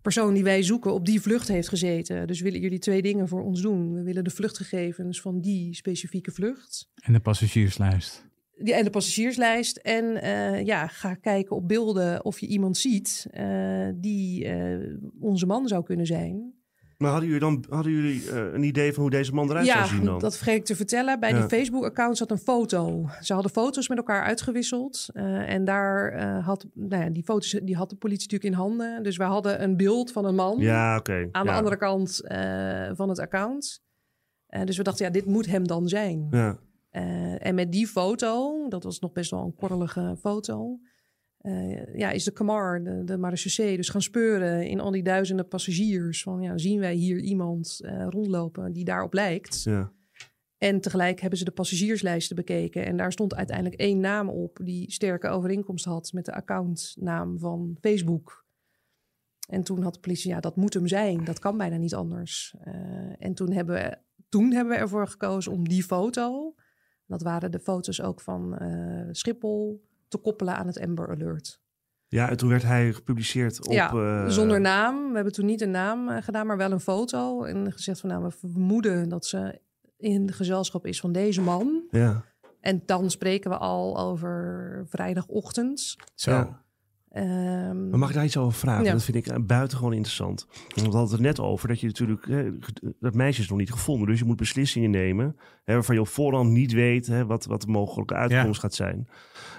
[0.02, 2.28] persoon die wij zoeken op die vlucht heeft gezeten.
[2.28, 3.94] Dus willen jullie twee dingen voor ons doen.
[3.94, 6.90] We willen de vluchtgegevens van die specifieke vlucht.
[6.96, 8.28] En de passagierslijst.
[8.64, 9.78] Ja, en de passagierslijst.
[9.78, 15.46] En eh, ja, ga kijken op beelden of je iemand ziet eh, die eh, onze
[15.46, 16.59] man zou kunnen zijn.
[17.00, 19.86] Maar hadden jullie dan hadden jullie, eh, een idee van hoe deze man eruit zou
[19.88, 20.20] zien Ja, dan?
[20.20, 21.20] dat vergeet ik te vertellen.
[21.20, 21.40] Bij Ja.
[21.40, 23.10] die Facebook-account zat een foto.
[23.22, 25.06] Ze hadden foto's met elkaar uitgewisseld.
[25.14, 28.60] eh, en daar eh, had, nou ja, die foto's die had de politie natuurlijk in
[28.62, 29.04] handen.
[29.04, 31.14] Dus wij hadden een beeld van een man Ja, oké.
[31.32, 31.52] aan ja.
[31.52, 32.22] de andere kant
[32.96, 33.82] van het account.
[34.64, 36.28] Dus we dachten, ja, dit moet hem dan zijn.
[36.32, 36.58] Ja.
[37.38, 40.80] En met die foto, dat was nog best wel een korrelige foto.
[41.40, 45.48] Eh, ja, is de Kamar, de, de marechaussee, dus gaan speuren in al die duizenden
[45.48, 46.24] passagiers.
[46.24, 49.64] Van ja, zien wij hier iemand eh, rondlopen die daarop lijkt?
[49.64, 49.92] Ja.
[50.58, 52.86] En tegelijk hebben ze de passagierslijsten bekeken.
[52.86, 57.78] En daar stond uiteindelijk één naam op die sterke overeenkomst had met de accountnaam van
[57.82, 58.46] Facebook.
[59.50, 61.24] En toen had de politie, ja, dat moet hem zijn.
[61.24, 62.56] Dat kan bijna niet anders.
[62.68, 62.74] Uh,
[63.20, 63.98] en toen hebben, we,
[64.30, 66.56] toen hebben we ervoor gekozen om die foto,
[67.06, 68.60] dat waren de foto's ook van
[69.12, 71.62] Schiphol, te koppelen aan het Amber Alert.
[72.08, 73.74] Ja, en toen werd hij gepubliceerd op...
[73.74, 75.10] Ja, uh, zonder naam.
[75.10, 77.44] We hebben toen niet een naam gedaan, maar wel een foto.
[77.44, 79.62] En gezegd van, nou, we vermoeden dat ze
[79.98, 81.84] in de gezelschap is van deze man.
[81.92, 82.24] Ja.
[82.62, 85.96] En dan spreken we al over vrijdagochtend.
[86.16, 86.32] Zo.
[86.32, 86.64] Ja.
[87.12, 88.86] Ehm, Maar mag ik daar iets over vragen?
[88.86, 88.92] Ja.
[88.92, 90.48] Dat vind ik eh, buitengewoon interessant.
[90.50, 92.28] Want we hadden het er net over dat je natuurlijk...
[92.28, 92.50] Hè,
[93.00, 94.08] dat meisje is nog niet gevonden.
[94.08, 95.36] Dus je moet beslissingen nemen...
[95.64, 99.08] Hè, waarvan je op voorhand niet weet hè, wat, wat de mogelijke uitkomst gaat zijn.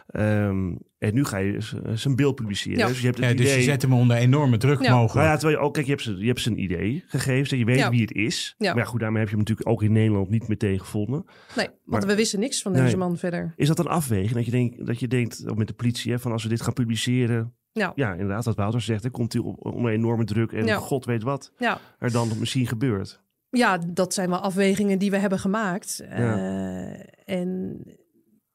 [0.07, 2.79] Ehm, en nu ga je z- zijn beeld publiceren.
[2.79, 2.87] Ja.
[2.87, 4.91] Dus je hebt het Ja, dus je zet hem onder enorme druk Ja.
[4.95, 5.15] mogelijk.
[5.15, 7.49] Nou ja, terwijl je ook, kijk, je hebt, ze, je hebt ze een idee gegeven,
[7.49, 7.91] dat je weet Ja.
[7.91, 8.55] wie het is.
[8.59, 8.69] Ja.
[8.75, 11.25] Maar ja, goed, daarmee heb je hem natuurlijk ook in Nederland niet meteen gevonden.
[11.57, 12.97] nee, want Maar- we wisten niks van deze Nee.
[12.97, 13.53] man verder.
[13.57, 16.19] Is dat een afweging dat je denkt, dat je denkt ook met de politie, hè,
[16.19, 17.93] van als we dit gaan publiceren, Ja.
[17.95, 20.77] ja, inderdaad, wat Wouter zegt, dan komt hij op- onder enorme druk en Ja.
[20.77, 21.79] god weet wat Ja.
[21.99, 23.21] er dan misschien gebeurt.
[23.51, 26.01] ja, dat zijn wel afwegingen die we hebben gemaakt.
[26.09, 26.93] Eh,
[27.25, 27.81] en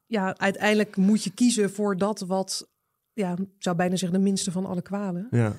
[0.05, 2.69] ja, uiteindelijk moet je kiezen voor dat wat,
[3.13, 5.27] ja, zou bijna zeggen, de minste van alle kwalen.
[5.31, 5.55] Ja,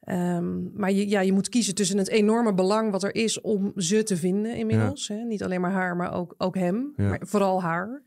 [0.00, 3.72] Ehm, maar je, ja, je moet kiezen tussen het enorme belang wat er is om
[3.76, 5.08] ze te vinden inmiddels.
[5.08, 5.14] Hè?
[5.16, 6.92] Niet alleen maar haar, maar ook, ook hem.
[6.96, 7.08] Ja.
[7.08, 8.02] Maar vooral haar.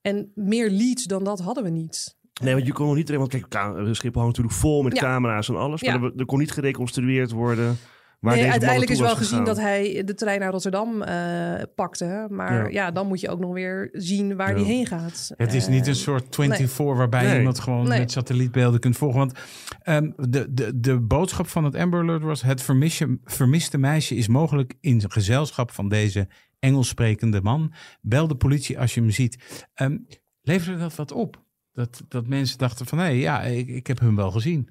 [0.00, 2.16] En meer leads dan dat hadden we niet.
[2.42, 3.46] nee, want je kon nog niet, want kijk,
[3.94, 5.00] Schiphol hangt natuurlijk vol met Ja.
[5.00, 7.76] camera's en alles, maar er, er kon niet gereconstrueerd worden
[8.22, 11.62] waar nee, deze man uiteindelijk is wel gezien dat hij de trein naar Rotterdam eh,
[11.74, 12.26] pakte.
[12.30, 12.68] Maar Ja.
[12.84, 12.90] ja.
[12.90, 14.54] dan moet je ook nog weer zien waar Ja.
[14.56, 15.30] die heen gaat.
[15.36, 17.32] Het is niet een Eh, soort 24 waarbij Nee.
[17.32, 17.98] je iemand gewoon Nee.
[17.98, 19.18] met satellietbeelden kunt volgen.
[19.18, 19.38] Want
[19.82, 22.42] ehm, de, de, de boodschap van het Amber Alert was...
[22.42, 27.72] het vermisje, vermiste meisje is mogelijk in gezelschap van deze Engels sprekende man.
[28.00, 29.64] Bel de politie als je hem ziet.
[29.74, 29.96] Ehm,
[30.42, 31.42] leverde dat wat op?
[31.72, 34.68] Dat, dat mensen dachten van, hé, ja, ik, ik heb hem wel gezien.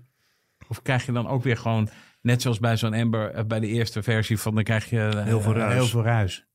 [0.67, 1.89] Of krijg je dan ook weer gewoon,
[2.21, 3.31] net zoals bij zo'n Amber...
[3.31, 5.73] eh, bij de eerste versie van, dan krijg je eh, Heel veel ruis.
[5.73, 6.45] Heel veel ruis.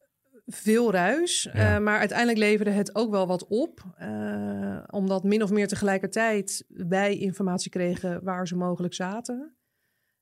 [0.46, 1.48] veel ruis.
[1.52, 1.74] Ja.
[1.74, 3.80] eh, maar uiteindelijk leverde het ook wel wat op.
[3.96, 9.56] eh, omdat min of meer tegelijkertijd wij informatie kregen waar ze mogelijk zaten.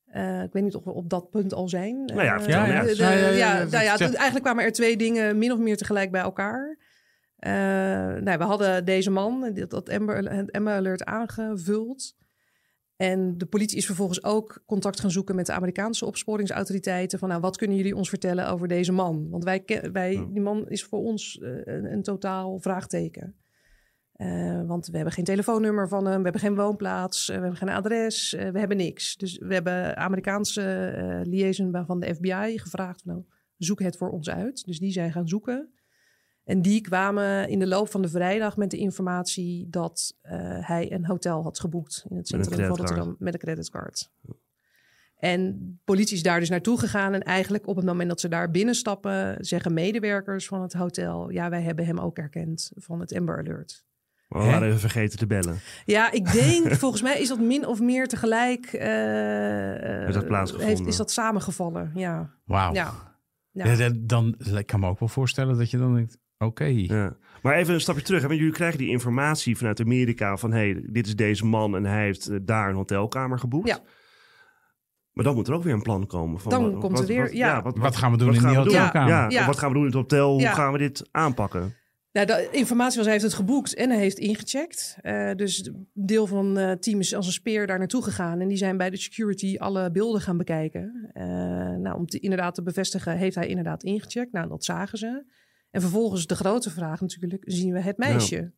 [0.05, 2.05] Eh, ik weet niet of we op dat punt al zijn.
[2.05, 3.99] Nou ja, vertel, ja.
[3.99, 6.79] eigenlijk kwamen er twee dingen min of meer tegelijk bij elkaar.
[7.37, 7.53] Eh,
[8.23, 12.15] nou, we hadden deze man, dat, dat Amber, het Amber Alert aangevuld.
[12.97, 17.19] En de politie is vervolgens ook contact gaan zoeken met de Amerikaanse opsporingsautoriteiten.
[17.19, 19.31] Van nou, wat kunnen jullie ons vertellen over deze man?
[19.31, 23.35] Want wij, wij, die man is voor ons eh, een, een totaal vraagteken.
[24.13, 27.59] Eh, want we hebben geen telefoonnummer van hem, we hebben geen woonplaats, eh, we hebben
[27.59, 29.17] geen adres, we hebben niks.
[29.17, 33.25] Dus we hebben Amerikaanse liaison van de FBI gevraagd: van, nou,
[33.57, 34.65] zoek het voor ons uit.
[34.65, 35.74] Dus die zijn gaan zoeken.
[36.45, 40.93] En die kwamen in de loop van de vrijdag met de informatie dat eh, hij
[40.93, 42.77] een hotel had geboekt in het centrum van.
[42.77, 44.11] Rotterdam met een creditcard.
[45.19, 47.13] En de politie is daar dus naartoe gegaan.
[47.15, 51.49] En eigenlijk op het moment dat ze daar binnenstappen, zeggen medewerkers van het hotel: Ja,
[51.51, 53.85] wij hebben hem ook herkend van het Amber Alert.
[54.29, 55.59] We waren even vergeten te bellen.
[55.85, 58.65] Ja, ik denk, volgens mij is dat min of meer tegelijk.
[58.67, 60.77] eh, eh, Is dat plaatsgevonden?
[60.77, 61.91] heeft- Is dat samengevallen?
[61.95, 62.31] Ja.
[62.45, 62.73] Wauw.
[62.75, 63.13] Ja.
[63.51, 63.91] Ja.
[63.97, 66.64] Dan, ik kan me ook wel voorstellen dat je dan denkt, oké.
[66.64, 67.16] Ja.
[67.42, 68.20] Maar even een stapje terug.
[68.23, 70.53] hè, Want jullie krijgen die informatie vanuit Amerika van...
[70.53, 73.68] hey, dit is deze man en hij heeft eh, daar een hotelkamer geboekt.
[73.68, 73.79] Ja.
[75.12, 76.40] Maar dan moet er ook weer een plan komen.
[76.40, 77.62] Van Dan wat- komt er weer- wat- ja.
[77.62, 79.31] Wat gaan we doen in die hotelkamer?
[79.33, 80.33] Ja, wat gaan we doen in het hotel?
[80.33, 80.53] Hoe Ja.
[80.53, 81.75] gaan we dit aanpakken?
[82.12, 84.97] Nou, de informatie was, hij heeft het geboekt en hij heeft ingecheckt.
[85.01, 88.40] Eh, dus een deel van het team is als een speer daar naartoe gegaan.
[88.40, 91.11] En die zijn bij de security alle beelden gaan bekijken.
[91.12, 91.25] Eh,
[91.77, 94.33] nou, om te, inderdaad te bevestigen, heeft hij inderdaad ingecheckt?
[94.33, 95.25] Nou, dat zagen ze.
[95.75, 98.53] En vervolgens de grote vraag natuurlijk, zien we het meisje?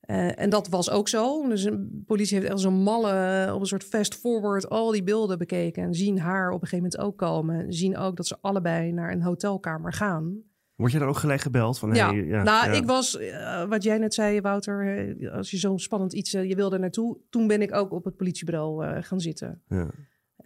[0.00, 1.48] Eh, en dat was ook zo.
[1.48, 5.82] Dus de politie heeft echt zo'n malle, op een soort fast-forward, al die beelden bekeken.
[5.82, 7.72] En zien haar op een gegeven moment ook komen.
[7.72, 10.42] Zien ook dat ze allebei naar een hotelkamer gaan.
[10.74, 11.78] Word je dan ook gelijk gebeld?
[11.78, 12.72] Van, Ja, hey, ja nou, ja.
[12.72, 16.56] ik was, eh, wat jij net zei, Wouter, eh, als je zo'n spannend iets, je
[16.56, 17.18] wilde naartoe.
[17.30, 19.62] Toen ben ik ook op het politiebureau gaan zitten.
[19.68, 19.90] Ja.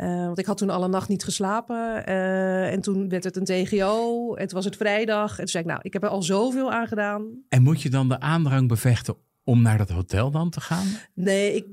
[0.00, 2.06] Eh, want ik had toen alle nacht niet geslapen.
[2.06, 4.34] eh, en toen werd het een TGO.
[4.34, 5.30] En toen was het vrijdag.
[5.30, 7.26] En toen zei ik, nou, ik heb er al zoveel aan gedaan.
[7.48, 10.86] En moet je dan de aandrang bevechten om naar dat hotel dan te gaan?
[11.14, 11.66] Nee, ik,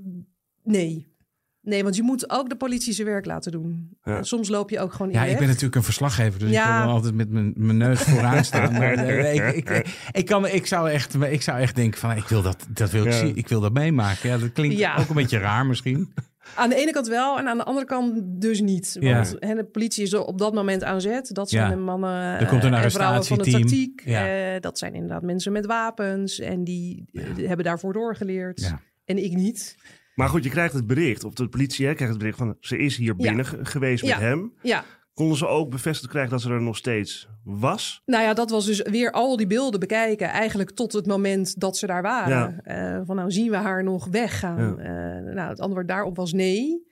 [0.64, 1.16] nee.
[1.62, 3.98] Nee, want je moet ook de politie zijn werk laten doen.
[4.04, 4.24] Ja.
[4.24, 6.78] Soms loop je ook gewoon in Ja, ik ben natuurlijk een verslaggever, dus ik Ja.
[6.78, 8.72] wil dan altijd met mijn, mijn neus vooraan staan.
[8.80, 12.28] Maar eh, ik, ik, ik, kan, ik, zou echt, ik zou echt denken van, ik
[12.28, 13.18] wil dat, dat wil ik Ja.
[13.18, 14.30] zien, ik wil dat meemaken.
[14.30, 14.98] Ja, dat klinkt Ja.
[14.98, 16.14] ook een beetje raar misschien.
[16.56, 18.98] Aan de ene kant wel en aan de andere kant dus niet.
[19.00, 19.14] Ja.
[19.14, 21.34] Want hè, de politie is op dat moment aan zet.
[21.34, 21.76] Dat zijn Ja.
[21.76, 24.02] de mannen Er komt een eh, en vrouwen van de tactiek.
[24.06, 24.54] Ja.
[24.54, 26.40] Eh, dat zijn inderdaad mensen met wapens.
[26.40, 28.62] En die eh, hebben daarvoor doorgeleerd.
[28.62, 28.82] Ja.
[29.06, 29.76] En ik niet.
[30.16, 32.78] Maar goed, je krijgt het bericht, of de politie hè, krijgt het bericht van ze
[32.78, 33.24] is hier Ja.
[33.28, 34.20] binnen ge- geweest met Ja.
[34.20, 34.54] hem.
[34.62, 34.84] Ja,
[35.18, 38.02] Konden ze ook bevestigd krijgen dat ze er nog steeds was?
[38.06, 40.30] nou ja, dat was dus weer al die beelden bekijken.
[40.30, 42.64] Eigenlijk tot het moment dat ze daar waren.
[42.64, 44.80] Eh, van nou zien we haar nog weggaan.
[44.80, 46.88] Eh, nou, het antwoord daarop was nee.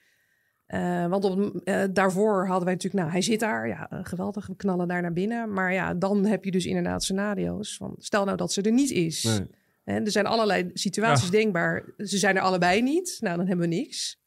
[0.66, 1.62] Eh, want op,
[1.94, 3.68] daarvoor hadden wij natuurlijk, nou, hij zit daar.
[3.68, 5.54] Ja, geweldig, we knallen daar naar binnen.
[5.54, 7.96] Maar ja, dan heb je dus inderdaad scenario's van...
[7.98, 9.24] stel nou dat ze er niet is.
[9.24, 9.48] Nee.
[9.84, 11.94] En er zijn allerlei situaties denkbaar.
[11.98, 13.18] Ze zijn er allebei niet.
[13.22, 14.24] Nou, dan hebben we niks.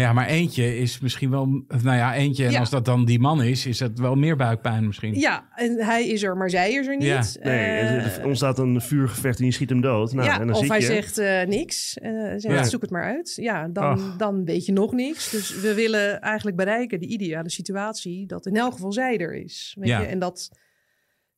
[0.00, 1.46] Ja, maar eentje is misschien wel...
[1.82, 2.44] Nou ja, eentje.
[2.44, 2.58] En Ja.
[2.58, 5.14] als dat dan die man is, is dat wel meer buikpijn misschien.
[5.14, 7.06] Ja, en hij is er, maar zij is er niet.
[7.06, 7.22] Ja.
[7.42, 10.12] Nee, Eh, er ontstaat een vuurgevecht en je schiet hem dood.
[10.12, 10.86] Nou, ja, en dan of zit hij je.
[10.86, 11.98] zegt eh, niks.
[11.98, 12.64] Eh, zegt, Ja.
[12.64, 13.32] zoek het maar uit.
[13.36, 14.16] Ja, dan, Ach.
[14.16, 15.30] dan weet je nog niks.
[15.30, 18.26] Dus we willen eigenlijk bereiken die ideale situatie...
[18.26, 19.76] dat in elk geval zij er is.
[19.78, 20.00] Weet Ja.
[20.00, 20.06] je?
[20.06, 20.62] En dat...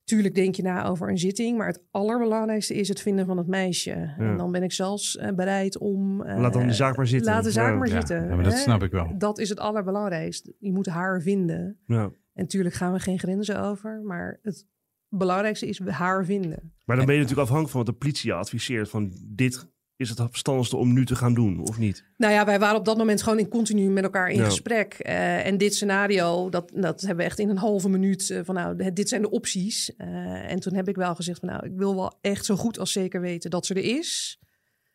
[0.06, 3.46] Tuurlijk denk je na over een zitting, maar het allerbelangrijkste is het vinden van het
[3.46, 4.14] meisje.
[4.18, 6.22] En dan ben ik zelfs eh, bereid om.
[6.22, 7.32] eh, Laat dan die zaak maar zitten.
[7.32, 7.76] Laat de zaak Ja.
[7.78, 8.28] maar Ja, zitten.
[8.28, 8.58] ja, maar dat hè?
[8.58, 9.14] snap ik wel.
[9.18, 10.54] Dat is het allerbelangrijkste.
[10.58, 11.78] Je moet haar vinden.
[11.86, 12.10] Ja.
[12.34, 14.66] En tuurlijk gaan we geen grenzen over, maar het
[15.08, 16.72] belangrijkste is haar vinden.
[16.84, 18.88] Maar dan ben je natuurlijk afhankelijk van wat de politie adviseert.
[18.88, 22.04] Van dit is het verstandigste om nu te gaan doen, of niet?
[22.16, 24.44] Nou ja, wij waren op dat moment gewoon in continu met elkaar in Ja.
[24.44, 24.94] gesprek.
[24.94, 28.54] Eh, en dit scenario, dat, dat hebben we echt in een halve minuut eh, van
[28.54, 29.96] nou, dit zijn de opties.
[29.96, 32.78] Eh, en toen heb ik wel gezegd van nou, ik wil wel echt zo goed
[32.78, 34.40] als zeker weten dat ze er is.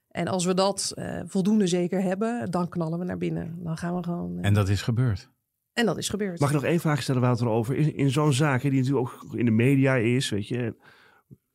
[0.08, 3.56] En als we dat eh, voldoende zeker hebben, dan knallen we naar binnen.
[3.64, 4.38] Dan gaan we gewoon.
[4.42, 5.30] En dat is gebeurd.
[5.74, 6.40] en dat is gebeurd.
[6.40, 7.76] Mag ik nog één vraag stellen, Wouter, over?
[7.76, 10.76] In, in zo'n zaak, hè, die natuurlijk ook in de media is, weet je...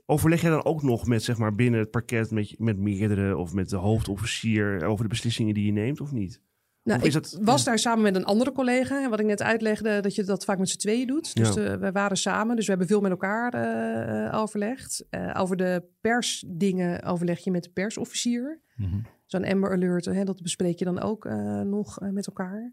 [0.06, 3.52] Overleg jij dan ook nog met, zeg maar, binnen het parket met, met meerdere of
[3.52, 6.40] met de hoofdofficier over de beslissingen die je neemt, of niet?
[6.82, 9.02] Nou, Of is ik dat- was daar samen met een andere collega.
[9.02, 11.34] En wat ik net uitlegde, dat je dat vaak met z'n tweeën doet.
[11.36, 11.78] Dus Ja.
[11.78, 15.06] we waren samen, dus we hebben veel met elkaar eh, eh, overlegd.
[15.10, 18.60] Eh, over de persdingen overleg je met de persofficier.
[18.76, 18.96] Mhm.
[19.26, 22.72] Zo'n Amber Alert, hè, dat bespreek je dan ook eh, nog met elkaar.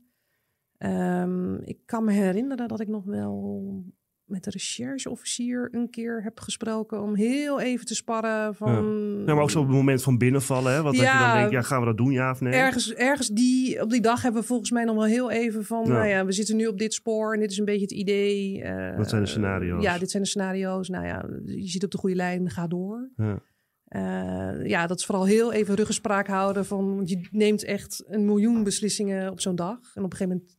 [0.78, 3.84] Ehm, ik kan me herinneren dat ik nog wel
[4.26, 7.02] met de rechercheofficier een keer heb gesproken...
[7.02, 9.24] om heel even te sparren van...
[9.26, 10.82] Ja, maar ook zo op het moment van binnenvallen, hè?
[10.82, 11.28] Wat dat je Ja.
[11.28, 12.54] dan denkt, ja, gaan we dat doen, ja of nee?
[12.54, 15.86] Ergens, ergens die, op die dag hebben we volgens mij nog wel heel even van...
[15.86, 15.92] Ja.
[15.92, 18.62] Nou ja, we zitten nu op dit spoor en dit is een beetje het idee.
[18.62, 19.84] eh, Wat zijn de scenario's?
[19.84, 20.90] Ja, dit zijn de scenario's.
[20.90, 23.12] Nou ja, je zit op de goede lijn, ga door.
[23.16, 23.40] Ja.
[23.86, 26.96] Eh, ja, dat is vooral heel even ruggespraak houden van...
[26.96, 29.78] Want je neemt echt een miljoen beslissingen op zo'n dag.
[29.78, 30.52] En op een gegeven moment...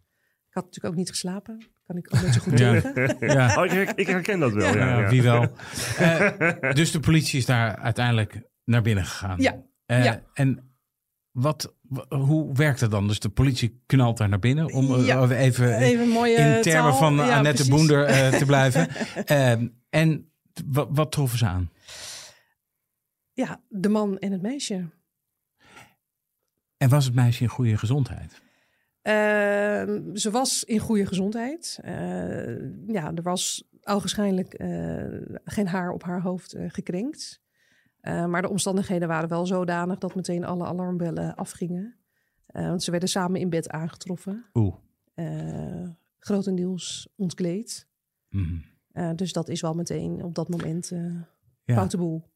[0.48, 1.58] Ik had natuurlijk ook niet geslapen.
[1.86, 2.80] Kan ik ook niet zo goed Ja.
[2.80, 3.16] tegen.
[3.34, 3.62] Ja.
[3.64, 4.86] Oh, ik, ik herken dat wel, ja.
[4.86, 5.08] Ja, ja.
[5.08, 5.48] wie wel.
[5.98, 9.40] Eh, dus de politie is daar uiteindelijk naar binnen gegaan.
[9.40, 10.22] Ja, Eh, ja.
[10.34, 10.76] En
[11.30, 11.74] wat,
[12.08, 13.06] hoe werkt het dan?
[13.08, 15.28] Dus de politie knalt daar naar binnen om eh, Ja.
[15.28, 16.98] even, Even een mooie in termen taal.
[16.98, 17.68] van Ja, Annette precies.
[17.68, 18.88] Boender eh, te blijven.
[19.24, 20.32] Ehm, en
[20.88, 21.70] wat troffen ze aan?
[23.32, 24.84] Ja, de man en het meisje.
[26.76, 28.42] En was het meisje in goede gezondheid?
[29.04, 31.78] Ehm, ze was in goede gezondheid.
[31.82, 35.04] Eh, ja, er was ogenschijnlijk eh,
[35.44, 37.42] geen haar op haar hoofd eh, gekrenkt.
[38.00, 41.96] Maar de omstandigheden waren wel zodanig dat meteen alle alarmbellen afgingen.
[42.46, 44.44] Want ze werden samen in bed aangetroffen.
[44.54, 44.74] Oeh.
[45.14, 45.88] Eh,
[46.18, 47.88] grotendeels ontkleed.
[48.28, 48.58] Mhm.
[49.16, 51.00] Dus dat is wel meteen op dat moment eh
[51.64, 51.74] Ja.
[51.74, 52.32] foute boel.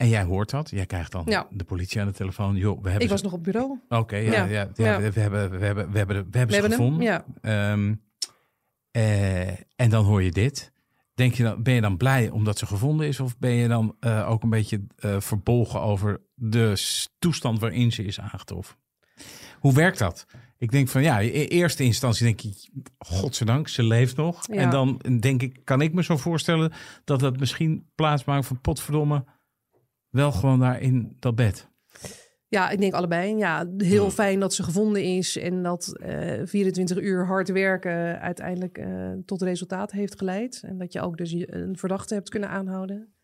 [0.00, 0.70] En jij hoort dat?
[0.70, 1.46] Jij krijgt dan Ja.
[1.50, 2.56] de politie aan de telefoon.
[2.56, 3.78] Joh, we hebben Ik ze- was nog op bureau.
[3.88, 4.68] Oké, ja, ja, Ja, ja,
[5.00, 5.10] ja.
[5.10, 7.06] We, hebben, we, hebben, we, hebben, we hebben We ze hebben gevonden.
[7.06, 7.22] hem.
[7.42, 7.98] Ja.
[8.90, 10.72] Eh, en dan hoor je dit.
[11.14, 13.20] Denk je dan, ben je dan blij omdat ze gevonden is?
[13.20, 16.82] Of ben je dan eh, ook een beetje eh, verbolgen over de
[17.18, 18.76] toestand waarin ze is aangetroffen?
[19.58, 20.26] Hoe werkt dat?
[20.58, 24.46] Ik denk van ja, in eerste instantie denk ik, godzijdank, ze leeft nog.
[24.48, 26.72] En dan denk ik, kan ik me zo voorstellen
[27.04, 29.24] dat dat misschien plaatsmaakt van potverdomme,
[30.10, 31.68] wel gewoon daar in dat bed.
[32.48, 33.36] Ja, ik denk allebei.
[33.36, 38.78] Ja, heel fijn dat ze gevonden is en dat eh 24 uur hard werken uiteindelijk
[38.78, 40.62] eh, tot resultaat heeft geleid.
[40.64, 43.14] En dat je ook dus een verdachte hebt kunnen aanhouden.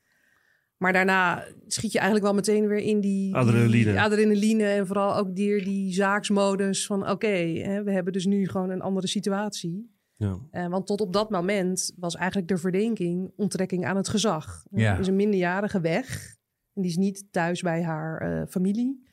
[0.77, 3.91] Maar daarna schiet je eigenlijk wel meteen weer in die Adrenaline.
[3.91, 8.49] die adrenaline en vooral ook die, die zaaksmodus van oké, hè, we hebben dus nu
[8.49, 9.95] gewoon een andere situatie.
[10.17, 10.39] Ja.
[10.51, 14.65] Eh, want tot op dat moment was eigenlijk de verdenking onttrekking aan het gezag.
[14.71, 14.99] Ja.
[14.99, 16.36] Is een minderjarige weg.
[16.77, 19.05] En die is niet thuis bij haar eh, familie.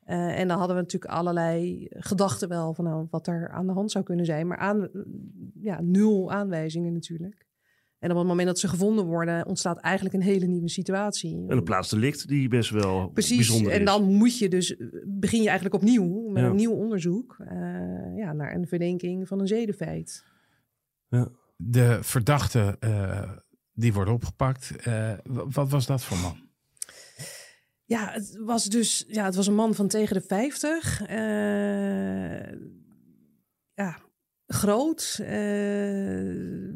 [0.00, 3.72] Eh, en dan hadden we natuurlijk allerlei gedachten wel van nou, wat er aan de
[3.72, 4.46] hand zou kunnen zijn.
[4.46, 4.88] Maar aan,
[5.60, 7.46] ja, nul aanwijzingen natuurlijk.
[7.98, 11.44] En op het moment dat ze gevonden worden, ontstaat eigenlijk een hele nieuwe situatie.
[11.48, 13.86] En een plaatsdelict die best wel Precies, bijzonder en is.
[13.86, 14.76] dan moet je dus,
[15.06, 16.48] begin je eigenlijk opnieuw met Ja.
[16.48, 17.56] een nieuw onderzoek eh,
[18.16, 20.24] ja, naar een verdenking van een zedenfeit.
[21.56, 23.30] De verdachte eh,
[23.72, 24.76] die wordt opgepakt.
[24.76, 26.36] Eh, wat was dat voor man?
[27.94, 31.02] Ja, het was dus ja, het was een man van tegen de 50.
[31.06, 32.52] eh,
[33.74, 33.98] ja,
[34.46, 35.18] groot.
[35.22, 36.68] eh,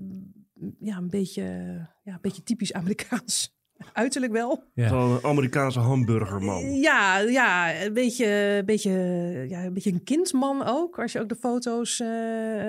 [0.79, 1.43] ja, een beetje,
[2.03, 3.58] ja, een beetje typisch Amerikaans.
[3.93, 4.63] Uiterlijk wel.
[4.75, 4.89] Ja.
[4.89, 6.73] Zo'n een Amerikaanse hamburgerman.
[6.75, 8.91] Ja, ja, een beetje, beetje,
[9.49, 10.99] ja, een beetje een kindman ook.
[10.99, 12.09] Als je ook de foto's eh,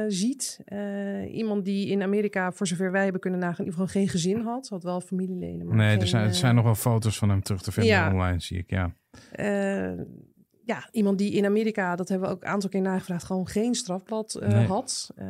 [0.08, 0.60] ziet.
[0.66, 4.10] Eh, iemand die in Amerika, voor zover wij hebben kunnen nagaan, in ieder geval geen
[4.10, 4.68] gezin had.
[4.70, 5.68] Had wel familieleden.
[5.68, 7.72] Maar Nee, geen, er zijn, er eh, zijn nog wel foto's van hem terug te
[7.72, 8.12] vinden Ja.
[8.12, 8.70] online, zie ik.
[8.70, 8.94] Ja.
[9.32, 9.92] Eh,
[10.64, 13.76] ja, iemand die in Amerika, dat hebben we ook een aantal keer nagevraagd, gewoon geen
[13.76, 14.66] strafblad eh, Nee.
[14.68, 15.10] had.
[15.16, 15.26] Eh,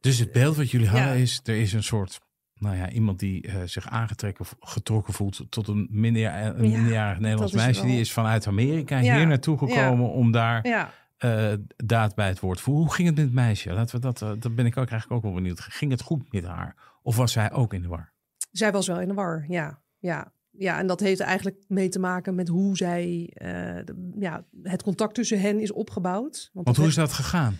[0.00, 1.22] Dus het beeld wat jullie hadden Ja.
[1.22, 2.20] is, er is een soort,
[2.60, 7.52] nou ja, iemand die eh, zich aangetrokken getrokken voelt tot een, een Ja, minderjarig Nederlands
[7.52, 7.80] meisje.
[7.80, 10.88] wel- Die is vanuit Amerika Ja, hier naartoe gekomen om daar
[11.18, 12.84] eh, daad bij het woord te voeren.
[12.84, 13.72] Hoe ging het met het meisje?
[13.72, 15.60] Laten we dat, eh, dat ben ik ook eigenlijk ook wel benieuwd.
[15.60, 16.74] Ging het goed met haar?
[17.02, 18.12] Of was zij ook in de war?
[18.50, 19.80] zij was wel in de war, ja.
[19.98, 20.32] ja.
[20.58, 23.48] Ja, en dat heeft eigenlijk mee te maken met hoe zij, eh,
[23.84, 26.50] de- ja, het contact tussen hen is opgebouwd.
[26.52, 27.56] Want hoe is dat gegaan?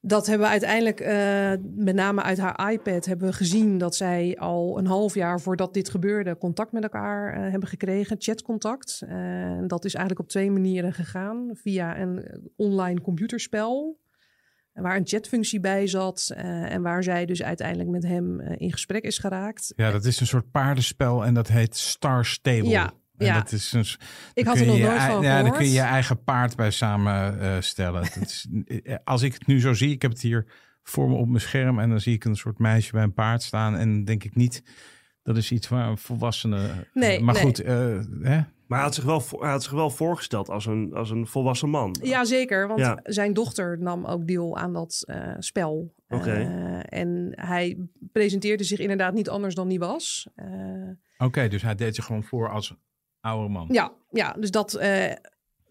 [0.00, 4.36] Dat hebben we uiteindelijk, eh, met name uit haar iPad, hebben we gezien dat zij
[4.38, 9.02] al een half jaar voordat dit gebeurde contact met elkaar eh, hebben gekregen, chatcontact.
[9.08, 11.50] Eh, dat is eigenlijk op twee manieren gegaan.
[11.54, 14.00] Via een online computerspel,
[14.72, 19.18] waar een chatfunctie bij zat en waar zij dus uiteindelijk met hem in gesprek is
[19.18, 19.72] geraakt.
[19.76, 22.68] Ja, dat is een soort paardenspel en dat heet Star Stable.
[22.68, 23.34] Ja, En ja.
[23.34, 23.84] dat is een,
[24.34, 28.02] Ik had er nog nooit van Ja, dan kun je je eigen paard bij samenstellen.
[28.18, 30.46] Dat is, eh, als ik het nu zo zie, ik heb het hier
[30.82, 33.42] voor me op mijn scherm en dan zie ik een soort meisje bij een paard
[33.42, 34.62] staan en denk ik niet,
[35.22, 36.68] dat is iets waar een volwassene...
[36.92, 37.42] Nee, maar nee.
[37.42, 38.40] goed, eh, hè?
[38.68, 41.68] Maar hij had zich wel, hij had zich wel voorgesteld als een, als een volwassen
[41.68, 41.96] man.
[42.02, 42.68] Ja, zeker.
[42.68, 43.00] Want Ja.
[43.02, 45.94] zijn dochter nam ook deel aan dat eh, spel.
[46.08, 46.32] Oké.
[46.32, 47.78] Eh, en hij
[48.12, 50.28] presenteerde zich inderdaad niet anders dan hij was.
[50.34, 50.46] Eh,
[51.18, 52.74] Oké, dus hij deed zich gewoon voor als
[53.28, 53.68] oude man.
[53.70, 55.12] ja, ja, dus dat, eh,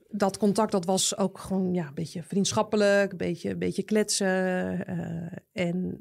[0.09, 4.85] dat contact dat was ook gewoon ja, een beetje vriendschappelijk, een beetje, een beetje kletsen.
[4.85, 5.99] eh, en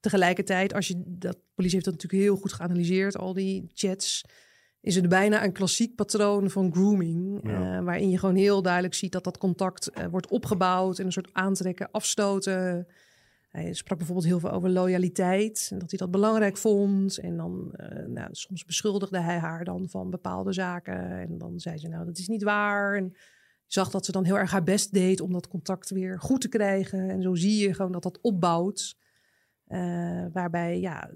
[0.00, 4.24] tegelijkertijd, als je dat politie heeft dat natuurlijk heel goed geanalyseerd, al die chats.
[4.80, 7.40] Is het bijna een klassiek patroon van grooming.
[7.42, 7.76] Ja.
[7.76, 10.98] eh, waarin je gewoon heel duidelijk ziet dat dat contact wordt opgebouwd.
[10.98, 12.86] En een soort aantrekken, afstoten.
[13.50, 15.68] Hij sprak bijvoorbeeld heel veel over loyaliteit.
[15.72, 17.18] En dat hij dat belangrijk vond.
[17.18, 21.10] En dan, eh, nou, soms beschuldigde hij haar dan van bepaalde zaken.
[21.10, 22.96] En dan zei ze, nou, dat is niet waar.
[22.96, 23.12] En je
[23.66, 26.48] zag dat ze dan heel erg haar best deed om dat contact weer goed te
[26.48, 27.10] krijgen.
[27.10, 28.96] En zo zie je gewoon dat dat opbouwt.
[29.66, 31.10] Eh, waarbij, ja,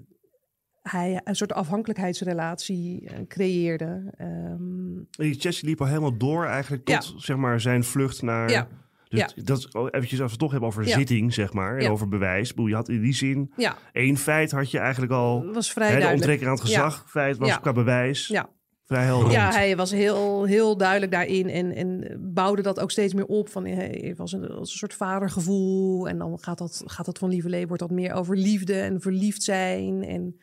[0.81, 4.13] hij een soort afhankelijkheidsrelatie eh, creëerde.
[4.17, 8.49] Ehm, Die Chelsea liep al helemaal door eigenlijk tot zeg maar, zijn vlucht naar...
[8.49, 8.67] Ja.
[9.15, 9.43] Dus Ja.
[9.43, 10.97] dat is eventjes als we het toch hebben over Ja.
[10.97, 11.77] zitting, zeg maar.
[11.77, 11.89] En Ja.
[11.89, 12.53] over bewijs.
[12.55, 15.45] Je had in die zin ja, één feit had je eigenlijk al...
[15.53, 16.05] was vrij Hè, de
[16.45, 17.57] aan het gezag feit was Ja.
[17.57, 18.49] qua bewijs Ja.
[18.85, 19.31] vrij helder.
[19.31, 23.49] Ja, hij was heel, heel duidelijk daarin en, en bouwde dat ook steeds meer op.
[23.49, 26.07] Van, hij was een, als een soort vadergevoel.
[26.09, 29.43] En dan gaat dat, gaat dat van lieverlee, wordt dat meer over liefde en verliefd
[29.43, 30.03] zijn.
[30.03, 30.35] En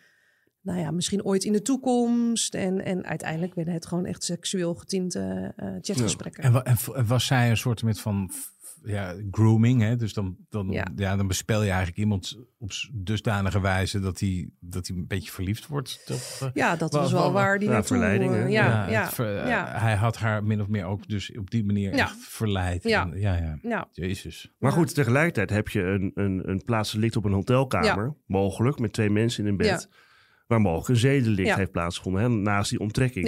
[0.62, 2.55] nou ja, misschien ooit in de toekomst.
[2.55, 6.43] En, en uiteindelijk werden het gewoon echt seksueel getinte eh, chatgesprekken.
[6.43, 8.31] En, wa- en, en was zij een soort met van
[8.85, 9.97] ja, grooming, hè?
[9.97, 10.87] Dus dan, dan, ja.
[10.97, 11.16] Ja.
[11.16, 15.66] dan bespel je eigenlijk iemand op dusdanige wijze dat hij, dat hij een beetje verliefd
[15.66, 16.05] wordt.
[16.41, 17.87] Eh, Ja, dat Wa- was wa- wel wa- waar die naartoe...
[17.97, 19.66] verleiding, ja, ja, het ver- ja.
[19.78, 22.05] Hij had haar min of meer ook dus op die manier Ja.
[22.05, 22.83] echt verleid.
[22.83, 23.03] Ja.
[23.11, 23.59] En, ja, ja.
[23.62, 23.89] ja.
[23.93, 24.53] Jezus.
[24.59, 24.76] Maar Ja.
[24.76, 28.14] goed, tegelijkertijd heb je een, een, een plaatsdelict op een hotelkamer.
[28.26, 29.89] Mogelijk, met twee mensen in een bed.
[30.47, 31.57] Waar mogelijk een zedelict Ja.
[31.57, 32.22] heeft plaatsgevonden.
[32.22, 33.26] Hè, naast die onttrekking.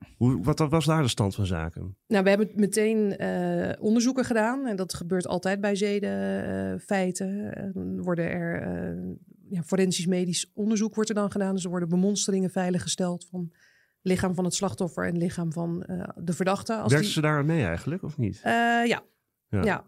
[0.00, 0.06] Ja.
[0.16, 1.96] Hoe, wat was daar de stand van zaken?
[2.06, 4.66] Nou, we hebben meteen eh, onderzoeken gedaan.
[4.66, 7.28] En dat gebeurt altijd bij zedenfeiten.
[7.74, 9.16] Uh, worden er eh,
[9.50, 11.54] ja, forensisch medisch onderzoek wordt er dan gedaan.
[11.54, 13.52] Dus er worden bemonsteringen veiliggesteld van
[14.02, 16.74] lichaam van het slachtoffer en lichaam van eh, de verdachte.
[16.74, 18.36] Als die, ze daar mee eigenlijk, of niet?
[18.42, 18.52] Eh,
[18.86, 19.02] ja.
[19.48, 19.62] Ja.
[19.62, 19.84] ja.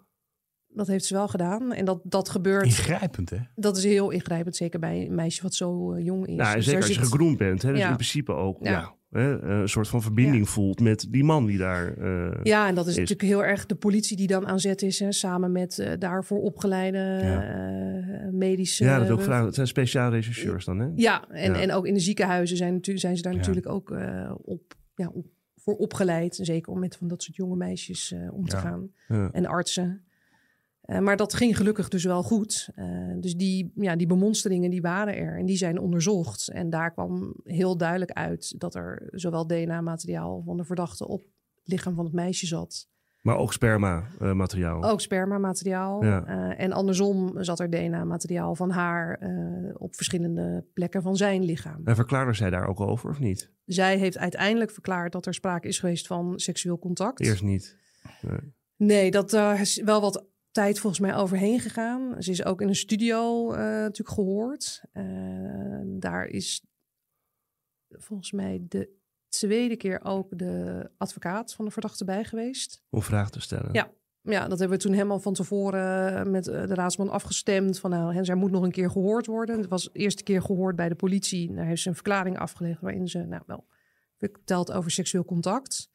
[0.69, 1.73] dat heeft ze wel gedaan.
[1.73, 3.39] En dat, dat gebeurt, Ingrijpend, hè?
[3.55, 4.57] dat is heel ingrijpend.
[4.57, 6.35] Zeker bij een meisje wat zo eh, jong is.
[6.37, 7.63] Nou, en Dus zeker als je zit- bent.
[7.63, 7.89] Hè, dus Ja.
[7.89, 8.71] in principe ook ja.
[8.71, 8.95] Ja.
[9.13, 11.97] Hè, een soort van verbinding voelt met die man die daar...
[11.97, 12.99] eh, Ja, en dat is, is.
[12.99, 14.99] natuurlijk heel erg de politie die dan aan zet is.
[14.99, 17.43] Hè, samen met eh, daarvoor opgeleide Ja.
[17.43, 18.85] eh, medische...
[18.85, 19.47] ja, dat ik vragen.
[19.47, 20.89] Het zijn speciale regisseurs dan, hè?
[20.95, 21.61] Ja, en, Ja.
[21.61, 25.27] en ook in de ziekenhuizen zijn, zijn ze daar natuurlijk ook eh, op, ja, op,
[25.57, 26.39] voor opgeleid.
[26.43, 28.91] Zeker om met van dat soort jonge meisjes eh, om te gaan.
[29.33, 30.05] En artsen.
[30.83, 32.69] Eh, maar dat ging gelukkig dus wel goed.
[32.75, 36.49] Eh, dus die, ja, die bemonsteringen die waren er en die zijn onderzocht.
[36.49, 41.21] En daar kwam heel duidelijk uit dat er zowel DNA-materiaal van de verdachte op
[41.55, 42.91] het lichaam van het meisje zat.
[43.21, 44.85] Maar ook sperma-materiaal.
[44.85, 46.05] Ook spermamateriaal.
[46.05, 46.25] Ja.
[46.25, 49.21] Eh, en andersom zat er DNA-materiaal van haar
[49.77, 51.81] op verschillende plekken van zijn lichaam.
[51.85, 53.51] En verklaarde zij daar ook over of niet?
[53.65, 57.21] Zij heeft uiteindelijk verklaard dat er sprake is geweest van seksueel contact.
[57.21, 57.77] Eerst niet.
[58.77, 62.23] Nee, dat daar is wel wat tijd volgens mij overheen gegaan.
[62.23, 64.83] Ze is ook in een studio eh, natuurlijk gehoord.
[64.93, 65.05] Eh,
[65.85, 66.63] daar is
[67.89, 72.83] volgens mij de tweede keer ook de advocaat van de verdachte bij geweest.
[72.91, 73.73] Om vragen te stellen.
[73.73, 73.91] Ja.
[74.25, 77.79] Ja, dat hebben we toen helemaal van tevoren met eh, de raadsman afgestemd.
[77.79, 79.59] Van nou, zij moet nog een keer gehoord worden.
[79.59, 81.55] Het was de eerste keer gehoord bij de politie.
[81.55, 83.67] Daar heeft ze een verklaring afgelegd waarin ze nou wel
[84.17, 85.91] vertelt over seksueel contact.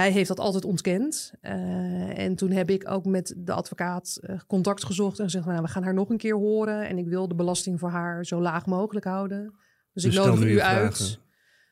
[0.00, 1.32] Hij heeft dat altijd ontkend.
[1.40, 5.62] Eh, en toen heb ik ook met de advocaat eh, contact gezocht en gezegd: nou,
[5.62, 6.88] we gaan haar nog een keer horen.
[6.88, 9.54] En ik wil de belasting voor haar zo laag mogelijk houden.
[9.92, 11.18] Dus, ik stel nodig u uit.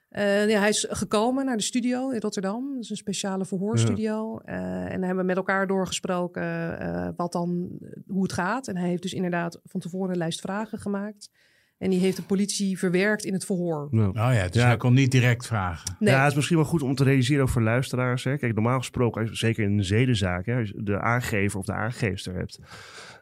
[0.09, 2.75] Eh, ja, hij is gekomen naar de studio in Rotterdam.
[2.75, 4.39] Dat is een speciale verhoorstudio.
[4.39, 4.57] En
[4.89, 8.69] daar hebben we met elkaar doorgesproken wat dan, hoe het gaat.
[8.69, 11.31] En hij heeft dus inderdaad van tevoren een lijst vragen gemaakt.
[11.79, 13.89] En die heeft de politie verwerkt in het verhoor.
[13.91, 14.09] Nou.
[14.09, 14.67] Oh ja, dus Ja.
[14.67, 15.97] hij kon niet direct vragen.
[15.99, 18.25] Nee, Ja, het is misschien wel goed om te realiseren ook voor luisteraars.
[18.25, 18.37] Hè.
[18.37, 22.35] Kijk, normaal gesproken, zeker in een zedenzaak, hè, als je de aangever of de aangeefster
[22.35, 22.59] hebt,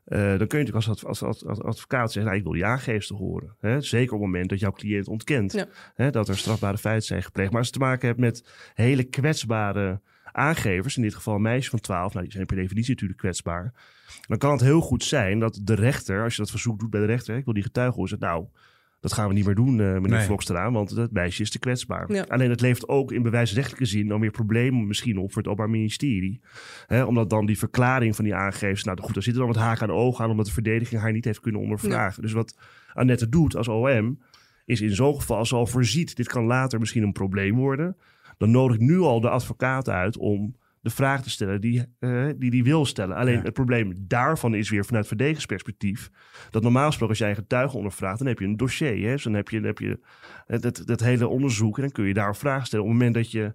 [0.04, 2.52] eh, dan kun je natuurlijk als, adv- als, als, als advocaat zeggen, nou, ik wil
[2.52, 3.56] die aangeefster horen.
[3.60, 3.80] Hè.
[3.80, 5.66] Zeker op het moment dat jouw cliënt ontkent Ja.
[5.94, 7.50] hè, dat er strafbare feiten zijn gepleegd.
[7.50, 8.44] Maar als je te maken hebt met
[8.74, 10.00] hele kwetsbare
[10.36, 13.72] aangevers, in dit geval een meisje van 12, nou, die zijn per definitie natuurlijk kwetsbaar.
[14.26, 17.00] Dan kan het heel goed zijn dat de rechter, als je dat verzoek doet bij
[17.00, 18.46] de rechter, hè, ik wil die getuige horen, zegt, nou,
[19.00, 20.26] dat gaan we niet meer doen, eh, meneer Nee.
[20.26, 22.12] Vlokstra, want dat meisje is te kwetsbaar.
[22.12, 22.24] Ja.
[22.28, 25.70] Alleen het levert ook in bewijsrechtelijke zin dan weer problemen misschien op voor het Openbaar
[25.76, 26.40] Ministerie.
[26.86, 29.82] Hè, omdat dan die verklaring van die aangevers, nou goed, daar zitten dan wat haken
[29.82, 32.22] aan de ogen aan, omdat de verdediging haar niet heeft kunnen ondervragen.
[32.22, 32.56] Dus wat
[32.92, 34.18] Annette doet als OM,
[34.64, 37.96] is in zo'n geval, als ze al voorziet, dit kan later misschien een probleem worden,
[38.36, 42.26] dan nodig ik nu al de advocaat uit om de vraag te stellen die eh,
[42.36, 43.16] die, die wil stellen.
[43.16, 43.42] Alleen Ja.
[43.42, 46.10] het probleem daarvan is weer vanuit verdedigingsperspectief
[46.50, 49.06] dat normaal gesproken als jij een getuige ondervraagt, dan heb je een dossier.
[49.06, 49.12] Hè?
[49.12, 50.00] Dus dan heb je, dan heb je
[50.46, 52.84] het, het, dat hele onderzoek en dan kun je daar vragen stellen.
[52.84, 53.54] Op het moment dat je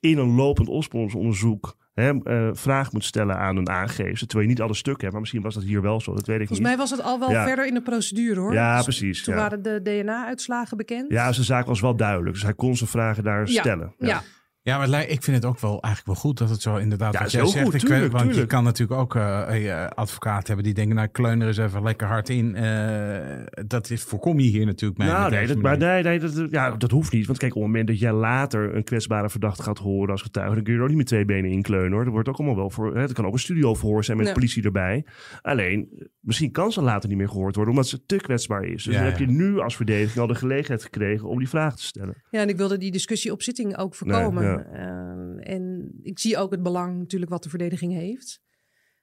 [0.00, 4.60] in een lopend opsporingsonderzoek hè, eh, vraag moet stellen aan een aangever, terwijl je niet
[4.62, 6.68] alle stukken hebt, maar misschien was dat hier wel zo, dat weet ik volgens niet.
[6.68, 7.46] mij was het al wel Ja.
[7.46, 8.52] verder in de procedure hoor.
[8.52, 9.40] Ja, Dus precies, Toen ja.
[9.40, 11.10] waren de DNA-uitslagen bekend.
[11.12, 13.94] Ja, zijn zaak was wel duidelijk, dus hij kon zijn vragen daar stellen.
[13.98, 14.22] ja.
[14.62, 17.18] Ja, maar ik vind het ook wel eigenlijk wel goed dat het zo inderdaad Ja,
[17.18, 17.70] wat is jij zegt.
[17.70, 21.46] goed, tuurlijk, want je kan natuurlijk ook eh, eh, advocaten hebben die denken, nou kleuner
[21.46, 22.54] eens even lekker hard in.
[22.54, 25.08] Eh, dat is, voorkom je hier natuurlijk mee.
[25.08, 27.26] Nou, nee, dat, maar nee, nee dat, ja, dat hoeft niet.
[27.26, 30.54] Want kijk, op het moment dat jij later een kwetsbare verdachte gaat horen als getuige,
[30.54, 32.04] dan kun je er ook niet met twee benen inkleunen hoor.
[32.04, 32.94] Dat wordt ook allemaal wel voor.
[32.94, 35.04] Hè, het kan ook een studioverhoor zijn met politie erbij.
[35.42, 38.84] Alleen, misschien kan ze later niet meer gehoord worden, omdat ze te kwetsbaar is.
[38.84, 41.76] Dus Ja, dan heb je nu als verdediging al de gelegenheid gekregen om die vraag
[41.76, 42.22] te stellen.
[42.30, 44.42] Ja, en ik wilde die discussie op zitting ook voorkomen.
[44.42, 44.64] Nee, ja.
[44.72, 48.40] Eh, en ik zie ook het belang natuurlijk wat de verdediging heeft.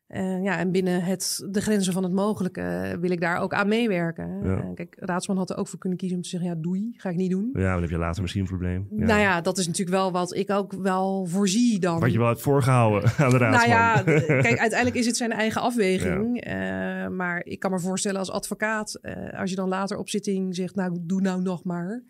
[0.08, 3.68] Eh, ja, en binnen het, de grenzen van het mogelijke wil ik daar ook aan
[3.68, 4.40] meewerken.
[4.44, 4.58] Ja.
[4.58, 7.10] Eh, kijk, Raadsman had er ook voor kunnen kiezen om te zeggen, ja, doei, ga
[7.10, 7.50] ik niet doen.
[7.54, 8.88] Ja, dan heb je later misschien een probleem.
[8.96, 9.06] Ja.
[9.06, 12.00] Nou ja, dat is natuurlijk wel wat ik ook wel voorzie dan.
[12.00, 13.70] Wat je wel hebt voorgehouden aan de Nou raadsman.
[13.78, 16.42] ja, d- kijk, uiteindelijk is het zijn eigen afweging.
[16.42, 19.00] Eh, maar ik kan me voorstellen als advocaat,
[19.38, 22.04] als je dan later op zitting zegt, nou, doe nou nog maar.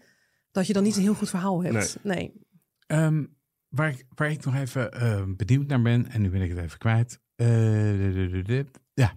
[0.51, 1.97] Dat je dan niet een heel goed verhaal hebt.
[2.03, 2.33] Nee.
[2.87, 3.25] Ehm,
[3.67, 6.59] waar, ik, waar ik nog even eh, benieuwd naar ben, en nu ben ik het
[6.59, 7.19] even kwijt.
[7.35, 9.13] Eh, de- de- de- de- ja.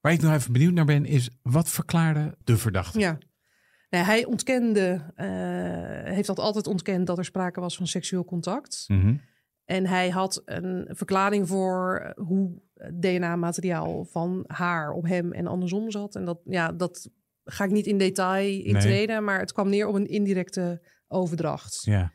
[0.00, 2.98] Waar ik nog even benieuwd naar ben, is wat verklaarde de verdachte?
[2.98, 3.18] Ja.
[3.90, 8.84] Nee, hij ontkende, eh, heeft dat altijd ontkend dat er sprake was van seksueel contact.
[8.86, 9.16] Mhm.
[9.64, 12.62] En hij had een verklaring voor hoe
[13.00, 16.14] DNA-materiaal van haar op hem en andersom zat.
[16.14, 17.10] En dat, ja, dat
[17.44, 21.82] ga ik niet in detail intreden, maar het kwam neer op een indirecte overdracht.
[21.84, 22.12] Ja.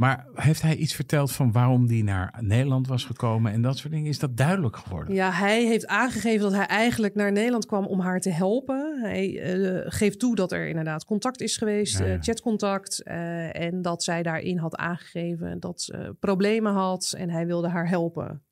[0.00, 3.92] Maar heeft hij iets verteld van waarom die naar Nederland was gekomen en dat soort
[3.92, 4.08] dingen?
[4.08, 5.14] Is dat duidelijk geworden?
[5.14, 9.00] Ja, hij heeft aangegeven dat hij eigenlijk naar Nederland kwam om haar te helpen.
[9.00, 12.12] Hij eh, geeft toe dat er inderdaad contact is geweest, Ja, ja.
[12.14, 13.02] eh, chatcontact.
[13.02, 17.88] eh, en dat zij daarin had aangegeven dat ze problemen had en hij wilde haar
[17.88, 18.42] helpen.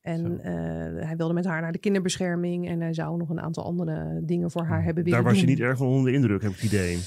[0.00, 3.64] En eh, hij wilde met haar naar de kinderbescherming en hij zou nog een aantal
[3.64, 6.50] andere dingen voor haar hebben willen Daar was je niet erg onder de indruk, heb
[6.50, 6.98] ik het idee.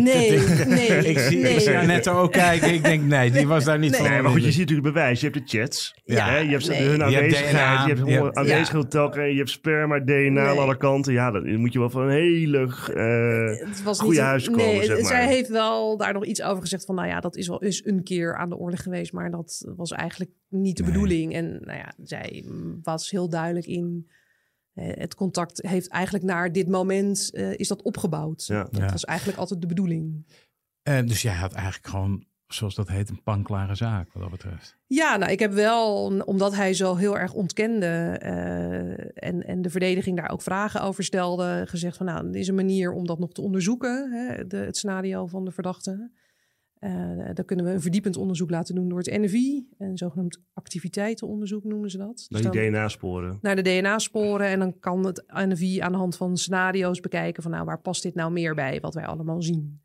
[0.00, 0.30] Nee,
[0.66, 1.54] nee, ik zie, nee.
[1.54, 2.74] ik zie net ook kijken.
[2.74, 4.00] Ik denk, nee, die was daar niet Nee.
[4.00, 4.10] van.
[4.10, 5.20] Nee, maar goed, je ziet natuurlijk bewijs.
[5.20, 6.00] Je hebt de chats.
[6.04, 6.82] Ja, hè, je hebt nee.
[6.82, 7.80] hun aanwezigheid.
[7.88, 9.30] Je hebt, je hebt- aanwezigheid telkens.
[9.30, 11.12] Je hebt sperma, DNA aan alle kanten.
[11.12, 12.58] Ja, dan moet je wel van een hele...
[12.94, 15.06] eh, Het was goede huis komen, Nee, zeg maar.
[15.10, 17.86] zij heeft wel daar nog iets over gezegd van, nou ja, dat is wel eens
[17.86, 21.34] een keer aan de orde geweest, maar dat was eigenlijk niet de bedoeling.
[21.34, 22.44] En nou ja, zij
[22.82, 24.10] was heel duidelijk in
[24.74, 28.44] het contact heeft eigenlijk naar dit moment eh, is dat opgebouwd.
[28.46, 28.62] Ja.
[28.62, 28.90] Dat Ja.
[28.90, 30.26] was eigenlijk altijd de bedoeling.
[30.82, 34.76] Eh, dus jij had eigenlijk gewoon, zoals dat heet, een panklare zaak wat dat betreft.
[34.86, 37.86] Ja, nou, ik heb wel, omdat hij zo heel erg ontkende
[38.20, 42.48] eh, en, en de verdediging daar ook vragen over stelde, gezegd van nou, er is
[42.48, 46.10] een manier om dat nog te onderzoeken, hè, de, het scenario van de verdachte.
[46.82, 46.90] Eh
[47.34, 51.90] dan kunnen we een verdiepend onderzoek laten doen door het NFI, een zogenaamd activiteitenonderzoek noemen
[51.90, 52.16] ze dat.
[52.16, 53.38] Dus naar die dan- DNA-sporen.
[53.42, 54.46] naar de DNA-sporen.
[54.46, 58.02] En dan kan het NFI aan de hand van scenario's bekijken van nou, waar past
[58.02, 59.80] dit nou meer bij wat wij allemaal zien.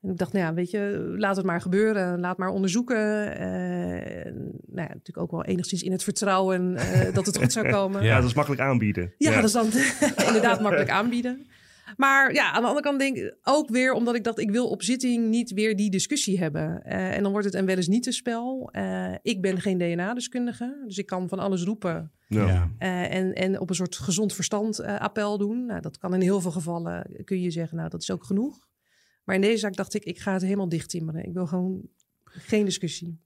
[0.00, 2.20] En ik dacht, nou ja, weet je, laat het maar gebeuren.
[2.20, 3.36] Laat maar onderzoeken.
[3.36, 4.32] Eh,
[4.66, 8.02] nou ja, natuurlijk ook wel enigszins in het vertrouwen eh, dat het goed zou komen.
[8.04, 9.12] Ja, dat is makkelijk aanbieden.
[9.16, 9.66] Ja, dat is dan
[10.26, 11.46] inderdaad makkelijk aanbieden.
[11.96, 14.68] Maar ja, aan de andere kant denk ik ook weer omdat ik dacht, ik wil
[14.68, 16.82] op zitting niet weer die discussie hebben.
[16.82, 18.68] Eh, en dan wordt het een wel eens niet te spel.
[18.72, 22.12] Eh, ik ben geen DNA-deskundige, dus ik kan van alles roepen.
[22.26, 22.70] Ja.
[22.78, 25.66] Eh, en, en op een soort gezond verstand appel doen.
[25.66, 28.66] Nou, dat kan in heel veel gevallen, kun je zeggen, nou dat is ook genoeg.
[29.24, 31.24] Maar in deze zaak dacht ik, ik ga het helemaal dicht timmeren.
[31.24, 31.88] Ik wil gewoon
[32.24, 33.20] geen discussie.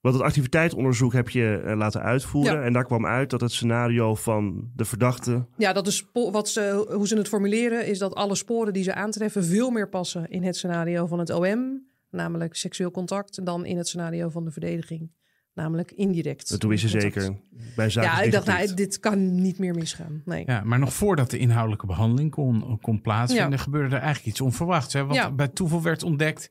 [0.00, 2.54] Want het activiteitsonderzoek heb je eh, laten uitvoeren.
[2.58, 2.62] Ja.
[2.62, 5.46] En daar kwam uit dat het scenario van de verdachte...
[5.56, 8.94] Ja, dat is wat ze, hoe ze het formuleren is dat alle sporen die ze
[8.94, 13.76] aantreffen veel meer passen in het scenario van het OM, namelijk seksueel contact, dan in
[13.76, 15.10] het scenario van de verdediging,
[15.54, 16.48] namelijk indirect.
[16.66, 17.14] Wist je contact.
[17.22, 17.36] zeker,
[17.76, 20.22] bij zaken Ja, is ik dacht, dit nou, dit kan niet meer misgaan.
[20.24, 20.42] Nee.
[20.46, 23.56] Ja, maar nog voordat de inhoudelijke behandeling kon, kon plaatsvinden, Ja.
[23.56, 24.92] gebeurde er eigenlijk iets onverwachts.
[24.92, 25.02] Hè?
[25.04, 25.30] Want Ja.
[25.30, 26.50] bij toeval werd ontdekt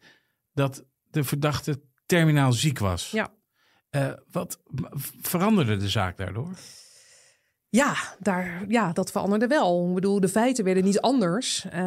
[0.54, 3.12] dat de verdachte terminaal ziek was.
[3.12, 3.36] Ja.
[3.90, 4.60] Eh, wat
[5.22, 6.50] veranderde de zaak daardoor?
[7.70, 9.88] Ja, daar, ja, dat veranderde wel.
[9.88, 11.66] Ik bedoel, de feiten werden niet anders.
[11.66, 11.82] eh,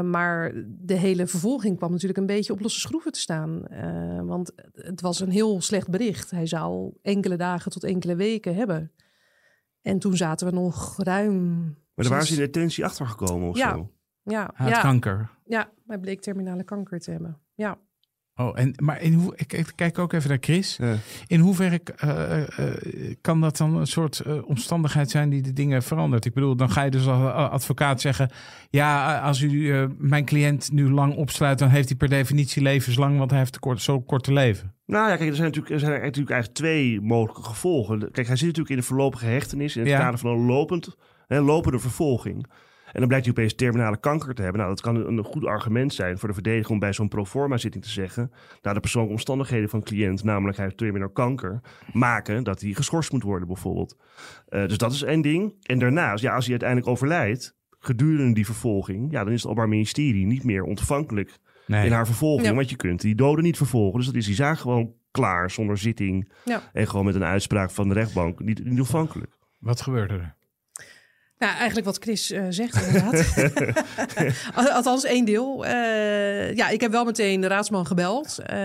[0.00, 3.66] maar de hele vervolging kwam natuurlijk een beetje op losse schroeven te staan.
[3.66, 6.30] Eh, want het was een heel slecht bericht.
[6.30, 8.92] Hij zou enkele dagen tot enkele weken hebben.
[9.82, 11.54] En toen zaten we nog ruim...
[11.64, 13.70] Maar daar waren ze in detentie achtergekomen of Ja.
[13.74, 13.90] zo.
[14.22, 15.30] Ja, Hij had ja, kanker.
[15.44, 17.38] ja, hij bleek terminale kanker te hebben.
[17.54, 17.78] Ja.
[18.38, 20.76] Oh, en, maar in hoe, ik, kijk ook even naar Chris.
[20.76, 20.94] Ja.
[21.26, 22.46] In hoeverre eh, eh,
[23.20, 26.24] kan dat dan een soort eh, omstandigheid zijn die de dingen verandert?
[26.24, 28.30] Ik bedoel, dan ga je dus als eh, advocaat zeggen...
[28.70, 31.58] ja, als u eh, mijn cliënt nu lang opsluit...
[31.58, 33.18] dan heeft hij per definitie levenslang...
[33.18, 34.74] want hij heeft kort, zo kort te leven.
[34.86, 37.98] Nou ja, kijk, er zijn natuurlijk, er zijn natuurlijk eigenlijk twee mogelijke gevolgen.
[37.98, 39.76] Kijk, hij zit natuurlijk in de voorlopige hechtenis...
[39.76, 39.98] in het Ja.
[39.98, 42.46] kader van een lopend, hè, lopende vervolging.
[42.96, 44.60] En dan blijkt hij opeens terminale kanker te hebben.
[44.60, 46.70] Nou, dat kan een, een goed argument zijn voor de verdediger...
[46.70, 48.30] om bij zo'n proforma-zitting te zeggen...
[48.62, 50.24] nou, de persoonlijke omstandigheden van cliënt...
[50.24, 51.60] namelijk hij heeft terminale kanker...
[51.92, 53.96] maken dat hij geschorst moet worden bijvoorbeeld.
[54.48, 55.54] Eh, dus dat is één ding.
[55.62, 57.56] En daarnaast, ja, als hij uiteindelijk overlijdt...
[57.78, 59.12] gedurende die vervolging...
[59.12, 61.86] ja, dan is het Openbaar Ministerie niet meer ontvankelijk Nee.
[61.86, 62.48] in haar vervolging.
[62.48, 62.54] Ja.
[62.54, 63.98] Want je kunt die doden niet vervolgen.
[63.98, 66.32] Dus dat is die zaak gewoon klaar zonder zitting.
[66.44, 66.62] Ja.
[66.72, 68.40] En gewoon met een uitspraak van de rechtbank.
[68.40, 69.32] Niet, niet ontvankelijk.
[69.58, 70.35] Wat gebeurde er?
[71.38, 73.34] Nou, eigenlijk wat Chris eh, zegt inderdaad.
[74.54, 75.66] Al- Althans, één deel.
[75.66, 78.38] Eh, ja, ik heb wel meteen de raadsman gebeld.
[78.38, 78.56] Eh,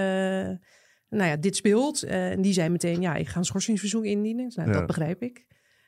[1.09, 2.03] nou ja, dit speelt.
[2.03, 4.51] En die zei meteen, ja, ik ga een schorsingsverzoek indienen.
[4.55, 4.73] Nou, Ja.
[4.77, 5.45] Dat begrijp ik.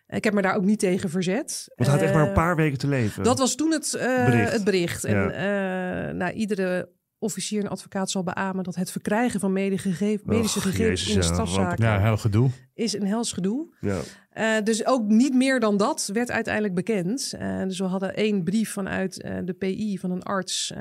[0.08, 1.64] Ik heb me daar ook niet tegen verzet.
[1.76, 3.24] Want hij had echt maar een paar weken te leven.
[3.24, 3.92] Dat was toen het
[4.26, 4.52] Bericht.
[4.52, 5.04] het bericht.
[5.04, 6.12] En Ja.
[6.12, 10.64] nou, iedere officier en advocaat zal beamen dat het verkrijgen van medische, gegevens, medische Och,
[10.64, 12.50] gegevens Jezus, in ja, strafzaak Ja, heel gedoe.
[12.74, 13.76] is een hels gedoe.
[13.80, 14.00] Ja.
[14.34, 17.34] Eh, dus ook niet meer dan dat werd uiteindelijk bekend.
[17.38, 20.74] Eh, dus we hadden één brief vanuit eh, de PI van een arts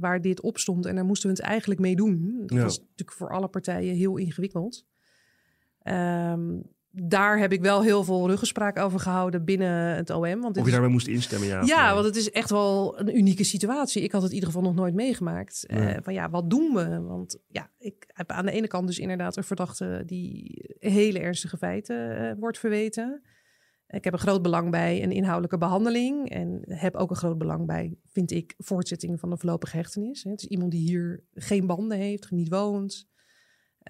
[0.00, 0.86] waar dit op stond.
[0.86, 2.34] En daar moesten we het eigenlijk mee doen.
[2.46, 2.62] Dat Ja.
[2.62, 4.84] was natuurlijk voor alle partijen heel ingewikkeld.
[5.82, 6.60] Ehm,
[6.92, 10.20] daar heb ik wel heel veel ruggespraak over gehouden binnen het OM.
[10.40, 11.62] Want Of je is- daarbij moest instemmen, ja.
[11.64, 11.94] ja, Nee.
[11.94, 14.02] want het is echt wel een unieke situatie.
[14.02, 15.66] Ik had het in ieder geval nog nooit meegemaakt.
[15.66, 17.00] Eh, van ja, wat doen we?
[17.00, 21.56] Want ja, ik heb aan de ene kant dus inderdaad een verdachte die hele ernstige
[21.56, 23.22] feiten eh, wordt verweten.
[23.86, 26.28] Ik heb een groot belang bij een inhoudelijke behandeling.
[26.30, 30.22] En heb ook een groot belang bij, vind ik, voortzetting van de voorlopige hechtenis.
[30.22, 33.08] Het is iemand die hier geen banden heeft, niet woont.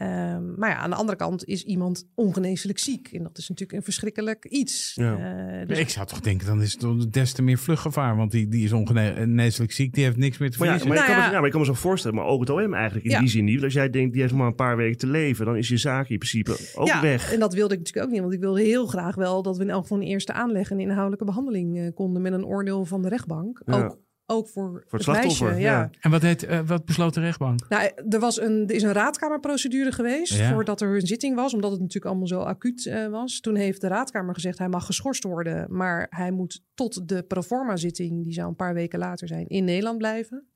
[0.00, 3.08] Ehm, maar ja, aan de andere kant is iemand ongeneeslijk ziek.
[3.12, 4.92] En dat is natuurlijk een verschrikkelijk iets.
[4.94, 5.16] Ja.
[5.60, 8.16] Eh, dus ik zou toch denken, dan is het des te meer vluchtgevaar.
[8.16, 10.88] Want die, die is ongeneeslijk ziek, die heeft niks meer te Maar ja, verliezen.
[10.88, 11.30] maar, je Nou kan me, ja.
[11.32, 13.18] ja, maar ik kan me zo voorstellen, maar ook het OM eigenlijk in Ja.
[13.20, 13.52] die zin niet.
[13.52, 15.68] Want Als jij denkt, die heeft nog maar een paar weken te leven, dan is
[15.68, 17.32] je zaak in principe ook ja, weg.
[17.32, 19.62] En dat wilde ik natuurlijk ook niet, want ik wilde heel graag wel dat we
[19.62, 23.02] in elk geval een eerste aanleg en inhoudelijke behandeling eh, konden met een oordeel van
[23.02, 23.62] de rechtbank.
[23.64, 23.84] Ja.
[23.84, 23.98] Ook,
[24.30, 25.60] ook voor, het het, slachtoffer, meisje.
[25.62, 25.72] ja.
[25.80, 25.90] Ja.
[26.00, 27.68] En wat, deed, eh, wat besloot de rechtbank?
[27.68, 30.52] Nou, er, was een, er is een raadkamerprocedure geweest Ja.
[30.52, 33.40] voordat er een zitting was, omdat het natuurlijk allemaal zo acuut eh, was.
[33.40, 37.76] Toen heeft de raadkamer gezegd hij mag geschorst worden, maar hij moet tot de proforma
[37.76, 40.46] zitting, die zou een paar weken later zijn, in Nederland blijven.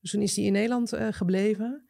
[0.00, 1.84] Dus toen is hij in Nederland eh, gebleven.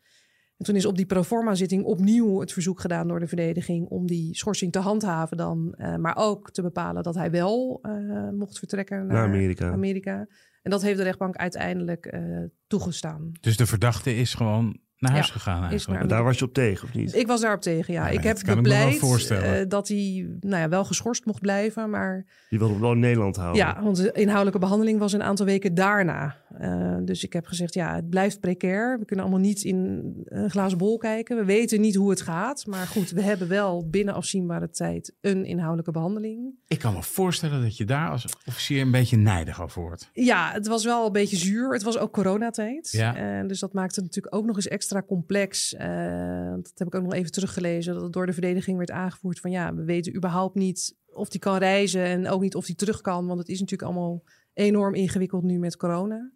[0.57, 4.35] En toen is op die proforma-zitting opnieuw het verzoek gedaan door de verdediging om die
[4.37, 5.75] schorsing te handhaven dan.
[5.77, 9.71] eh, maar ook te bepalen dat hij wel eh, mocht vertrekken naar, Naar Amerika.
[9.73, 10.27] Amerika.
[10.63, 12.23] En dat heeft de rechtbank uiteindelijk eh,
[12.67, 13.33] toegestaan.
[13.41, 16.09] Dus de verdachte is gewoon naar huis Ja, gegaan eigenlijk.
[16.09, 17.15] daar was je op tegen, of niet?
[17.15, 18.09] Ik was daarop tegen, ja.
[18.09, 19.61] Ik heb kan ik me wel bepleit voorstellen.
[19.61, 22.99] eh, dat hij nou ja, wel geschorst mocht blijven, maar Je wilde hem wel in
[22.99, 23.57] Nederland houden.
[23.57, 26.37] Ja, want de inhoudelijke behandeling was een aantal weken daarna.
[26.59, 28.99] Eh, dus ik heb gezegd, ja, het blijft precair.
[28.99, 29.77] We kunnen allemaal niet in
[30.25, 31.37] een glazen bol kijken.
[31.37, 32.67] We weten niet hoe het gaat.
[32.67, 36.55] Maar goed, we hebben wel binnen afzienbare tijd een inhoudelijke behandeling.
[36.69, 40.11] Ik kan me voorstellen dat je daar als officier een beetje nijdig over wordt.
[40.13, 41.73] Ja, het was wel een beetje zuur.
[41.73, 42.89] Het was ook coronatijd.
[42.91, 43.17] Ja.
[43.41, 45.75] Eh, dus dat maakte het natuurlijk ook nog eens extra complex.
[45.75, 47.95] Eh, dat heb ik ook nog even teruggelezen.
[47.95, 51.41] Dat het door de verdediging werd aangevoerd van ja, we weten überhaupt niet of die
[51.41, 53.27] kan reizen en ook niet of die terug kan.
[53.27, 54.23] Want het is natuurlijk allemaal
[54.53, 56.31] enorm ingewikkeld nu met corona.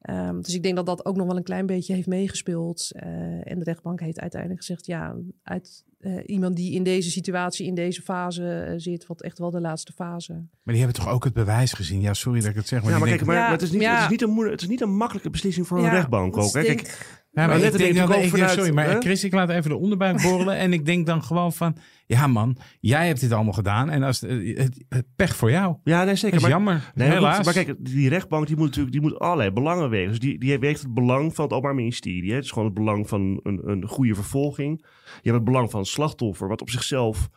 [0.00, 2.88] Ehm, dus ik denk dat dat ook nog wel een klein beetje heeft meegespeeld.
[2.92, 7.66] Eh, en de rechtbank heeft uiteindelijk gezegd: ja, uit eh, iemand die in deze situatie,
[7.66, 10.32] in deze fase zit, wat echt wel de laatste fase.
[10.32, 12.00] Maar die hebben toch ook het bewijs gezien?
[12.00, 12.82] Ja, sorry dat ik het zeg.
[12.82, 13.94] Maar Ja, maar kijk, denken- maar Ja, het, is niet, ja.
[13.94, 16.42] het, is niet een moeilijk, het is niet een makkelijke beslissing voor een rechtbank ook.
[16.42, 16.60] dus Hè?
[16.60, 19.00] ik Kijk, maar Maar ik denk denk dan, ik vanuit, sorry, maar hè?
[19.00, 20.56] Chris, ik laat even de onderbuik borrelen.
[20.56, 21.76] en ik denk dan gewoon van,
[22.06, 23.90] ja man, jij hebt dit allemaal gedaan.
[23.90, 25.76] En als, eh, het, het pech voor jou.
[25.84, 26.36] ja, nee, Dat zeker.
[26.36, 26.92] is Maar, jammer.
[26.94, 27.44] nee, Helaas.
[27.44, 30.08] maar kijk, die rechtbank die moet natuurlijk die moet allerlei belangen wegen.
[30.08, 32.28] Dus die, die weegt het belang van het Openbaar Ministerie.
[32.30, 32.34] Hè?
[32.36, 34.78] Het is gewoon het belang van een, een goede vervolging.
[35.04, 37.28] Je hebt het belang van het slachtoffer, wat op zichzelf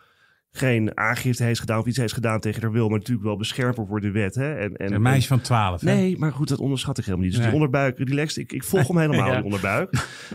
[0.51, 3.75] geen aangifte heeft gedaan of iets heeft gedaan tegen haar wil, maar natuurlijk wel beschermd
[3.75, 4.35] wordt door de wet.
[4.35, 4.53] Hè?
[4.53, 5.81] En, en, een meisje van 12.
[5.81, 5.93] hè?
[5.95, 7.35] Nee, maar goed, dat onderschat ik helemaal niet.
[7.35, 7.51] Dus Nee.
[7.51, 9.35] die onderbuik, relaxed, ik, ik volg hem helemaal, Ja.
[9.35, 9.91] die onderbuik.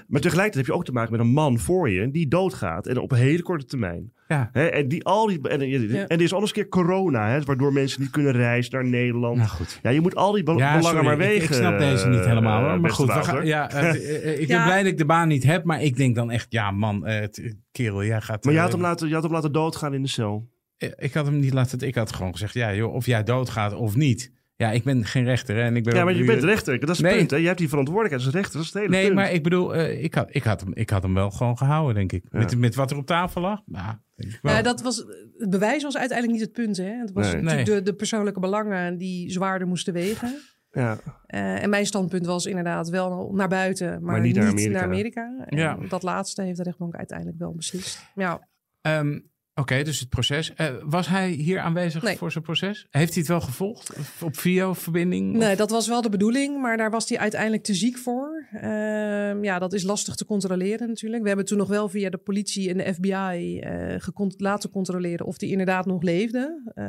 [0.09, 2.87] Maar tegelijkertijd heb je ook te maken met een man voor je die doodgaat.
[2.87, 4.13] En op een hele korte termijn.
[4.35, 4.49] Ja.
[4.53, 6.07] Hè, en, die, al die, en, en, Ja.
[6.07, 8.85] en er is al eens een keer corona, hè, waardoor mensen niet kunnen reizen naar
[8.85, 9.37] Nederland.
[9.37, 9.79] Nou goed.
[9.83, 11.43] Ja, je moet al die be- Ja, belangen sorry, maar ik- wegen.
[11.49, 12.65] Ik, snap deze niet helemaal hoor.
[12.65, 14.65] eh, Maar beste goed, gaan, ja, eh, eh, ik ben Ja.
[14.65, 15.65] blij dat ik de baan niet heb.
[15.65, 18.45] Maar ik denk dan echt, ja man, eh, t- kerel, jij gaat...
[18.45, 20.53] Maar je had, hem laten, je had hem laten doodgaan in de cel.
[20.97, 21.81] Ik had hem niet laten.
[21.81, 24.33] Ik had gewoon gezegd: ja, joh, of jij doodgaat of niet.
[24.57, 25.57] Ja, ik ben geen rechter.
[25.57, 26.81] Hè, en ik ben Ja, maar je bent rechter.
[26.81, 27.17] Dat is het Nee.
[27.17, 27.31] punt.
[27.31, 27.37] Hè.
[27.37, 28.57] Je hebt die verantwoordelijkheid als rechter.
[28.57, 29.15] Dat is het hele Nee, punt.
[29.15, 31.95] maar ik bedoel, eh, ik, had, ik, had hem, ik had hem wel gewoon gehouden,
[31.95, 32.25] denk ik.
[32.31, 32.39] Ja.
[32.39, 33.61] Met, met wat er op tafel lag.
[33.67, 34.53] Nou, denk ik wel.
[34.55, 34.97] Ja, dat was,
[35.39, 36.77] het bewijs was uiteindelijk niet het punt.
[36.77, 36.99] Hè?
[37.01, 37.43] Het was Nee.
[37.43, 37.77] natuurlijk Nee.
[37.77, 40.35] de, de persoonlijke belangen die zwaarder moesten wegen.
[40.71, 40.99] Ja.
[41.27, 45.45] Eh, en mijn standpunt was inderdaad wel naar buiten, maar, niet niet, naar naar Amerika.
[45.49, 45.79] Ja.
[45.89, 47.99] Dat laatste heeft de rechtbank uiteindelijk wel beslist.
[48.15, 48.49] Ja,
[48.81, 49.19] Ehm,
[49.57, 50.55] Oké, dus het proces.
[50.55, 52.17] Eh, was hij hier aanwezig Nee.
[52.17, 52.87] voor zijn proces?
[52.91, 53.97] Heeft hij het wel gevolgd?
[53.99, 55.37] Of Op videoverbinding?
[55.37, 58.34] nee, dat was wel de bedoeling, maar daar was hij uiteindelijk te ziek voor.
[58.53, 61.23] Ehm, ja, dat is lastig te controleren natuurlijk.
[61.23, 65.27] We hebben toen nog wel via de politie en de FBI eh, gekon- laten controleren
[65.27, 66.63] of hij inderdaad nog leefde.
[66.75, 66.85] eh,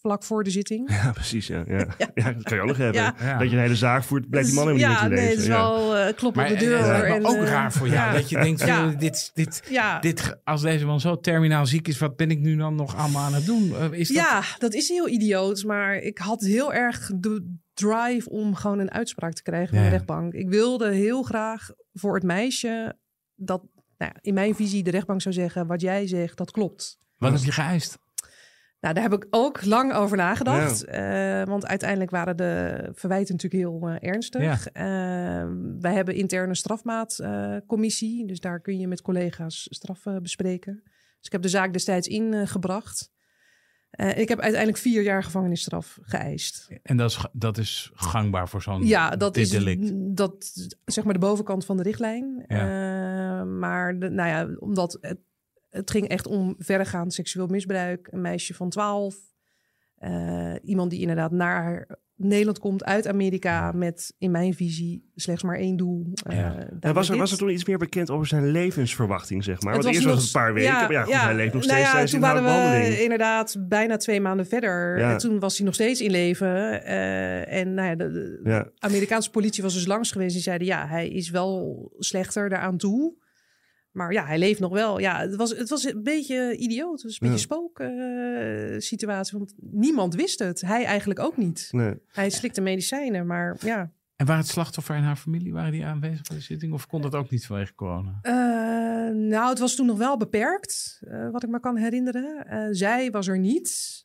[0.00, 0.90] vlak voor de zitting.
[1.02, 1.46] ja, precies.
[1.46, 1.64] Ja.
[1.76, 1.86] Ja.
[2.14, 2.32] Ja.
[2.32, 3.02] dat kan je ook nog hebben.
[3.02, 3.14] Ja.
[3.20, 3.38] Ja.
[3.38, 5.36] Dat je een hele zaak voert, blijkt die man helemaal ja, niet meer te nee,
[5.36, 5.52] lezen.
[5.52, 5.70] het is Ja.
[5.70, 7.04] wel eh, kloppen Maar op de eh, deur.
[7.04, 7.98] en, ook eh, raar voor jou.
[8.08, 8.12] ja.
[8.12, 8.86] Dat je denkt, Ja.
[8.92, 9.98] eh, dit, dit, Ja.
[10.00, 13.24] dit, als deze man zo terminaal ziek is, wat ben ik nu dan nog allemaal
[13.24, 13.74] aan het doen?
[13.76, 14.16] Eh, is dat...
[14.16, 15.64] Ja, dat is heel idioot.
[15.64, 19.84] Maar ik had heel erg de drive om gewoon een uitspraak te krijgen van Ja.
[19.84, 20.32] de rechtbank.
[20.32, 22.98] Ik wilde heel graag voor het meisje
[23.34, 23.62] dat,
[23.98, 26.98] nou ja, in mijn visie, de rechtbank zou zeggen: wat jij zegt, dat klopt.
[27.18, 27.98] Wat heb je geëist?
[28.80, 30.84] Nou, daar heb ik ook lang over nagedacht.
[30.84, 34.66] Eh, want uiteindelijk waren de verwijten natuurlijk heel eh, ernstig.
[34.66, 34.82] Eh,
[35.80, 38.26] wij hebben interne strafmaatcommissie.
[38.26, 40.80] dus daar kun je met collega's straffen bespreken.
[40.84, 43.10] Dus ik heb de zaak destijds ingebracht.
[43.96, 46.68] Eh, ik heb uiteindelijk vier jaar gevangenisstraf geëist.
[46.82, 49.92] En dat is, dat is gangbaar voor zo'n Ja, dat dit is delict.
[50.16, 50.52] dat,
[50.84, 52.44] zeg maar de bovenkant van de richtlijn.
[52.48, 53.40] Ja.
[53.40, 55.18] Eh, maar de, nou ja, omdat het,
[55.70, 58.08] het ging echt om verregaand seksueel misbruik.
[58.10, 59.16] Een meisje van 12.
[59.98, 65.56] Eh, iemand die inderdaad naar Nederland komt uit Amerika met, in mijn visie, slechts maar
[65.58, 66.06] één doel.
[66.26, 66.68] eh, Ja.
[66.80, 69.74] En was, er, was er toen iets meer bekend over zijn levensverwachting, zeg maar?
[69.74, 71.62] Het Want eerst nog- was het een paar weken, maar ja, goed, hij leeft nog
[71.62, 72.98] steeds nou ja, toen waren we behandeling.
[72.98, 74.98] inderdaad bijna twee maanden verder.
[74.98, 76.82] En toen was hij nog steeds in leven.
[76.84, 78.10] eh, en nou ja, de,
[78.42, 78.72] de.
[78.78, 80.32] Amerikaanse politie was dus langs geweest.
[80.34, 83.14] Die zeiden, ja, hij is wel slechter daaraan toe.
[83.96, 84.98] Maar ja, hij leeft nog wel.
[84.98, 86.92] Ja, het was, het was een beetje idioot.
[86.92, 89.38] Het was een beetje spook eh, situatie.
[89.38, 90.60] Want niemand wist het.
[90.60, 91.68] Hij eigenlijk ook niet.
[91.70, 91.94] Nee.
[92.06, 93.92] Hij slikte medicijnen, maar ja.
[94.16, 96.72] En waren het slachtoffer en haar familie waren die aanwezig bij de zitting?
[96.72, 98.18] Of kon dat ook niet vanwege corona?
[98.22, 98.32] Eh,
[99.14, 102.46] nou, het was toen nog wel beperkt, eh, wat ik me kan herinneren.
[102.46, 104.04] Eh, zij was er niet.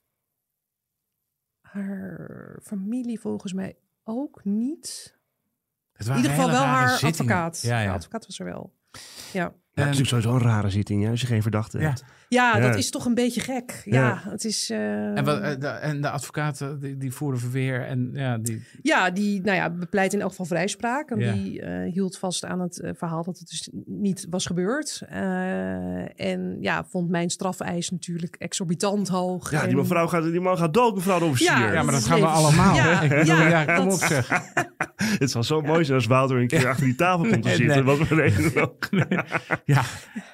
[1.61, 5.17] Haar familie volgens mij ook niet.
[5.91, 7.11] Het In waren ieder geval wel haar zittingen.
[7.35, 7.61] advocaat.
[7.61, 7.93] Ja, Haar ja.
[7.93, 8.73] advocaat was er wel.
[9.33, 9.53] Ja.
[9.73, 11.87] Ja, het is natuurlijk sowieso een rare zitting, ja, als je geen verdachte Ja.
[11.87, 12.03] hebt.
[12.29, 12.67] Ja, Ja.
[12.67, 13.81] dat is toch een beetje gek.
[13.85, 14.21] Ja, Ja.
[14.31, 14.69] het is.
[14.69, 18.65] eh, En, wat, eh, de, en de advocaten die, die voeren verweer en ja, die...
[18.81, 21.09] Ja, die nou ja, bepleit in elk geval vrijspraak.
[21.09, 21.33] En Ja.
[21.33, 25.01] die eh, hield vast aan het verhaal dat het dus niet was gebeurd.
[25.09, 29.51] Eh, en ja, vond mijn strafeis natuurlijk exorbitant hoog.
[29.51, 31.57] Ja, die, mevrouw gaat, die man gaat dood, mevrouw de officier.
[31.59, 32.75] Ja, Ja, maar dat gaan we allemaal.
[32.75, 33.03] Ja, hè?
[33.03, 34.29] Ik bedoel, ja, ja, kom dat- op zeg.
[35.19, 37.57] Het zou zo mooi zijn als Wouter een keer achter die tafel komt te Nee,
[37.57, 37.85] zitten.
[37.85, 37.97] nee.
[37.97, 38.89] Wat we reden ook.
[39.65, 39.83] Ja,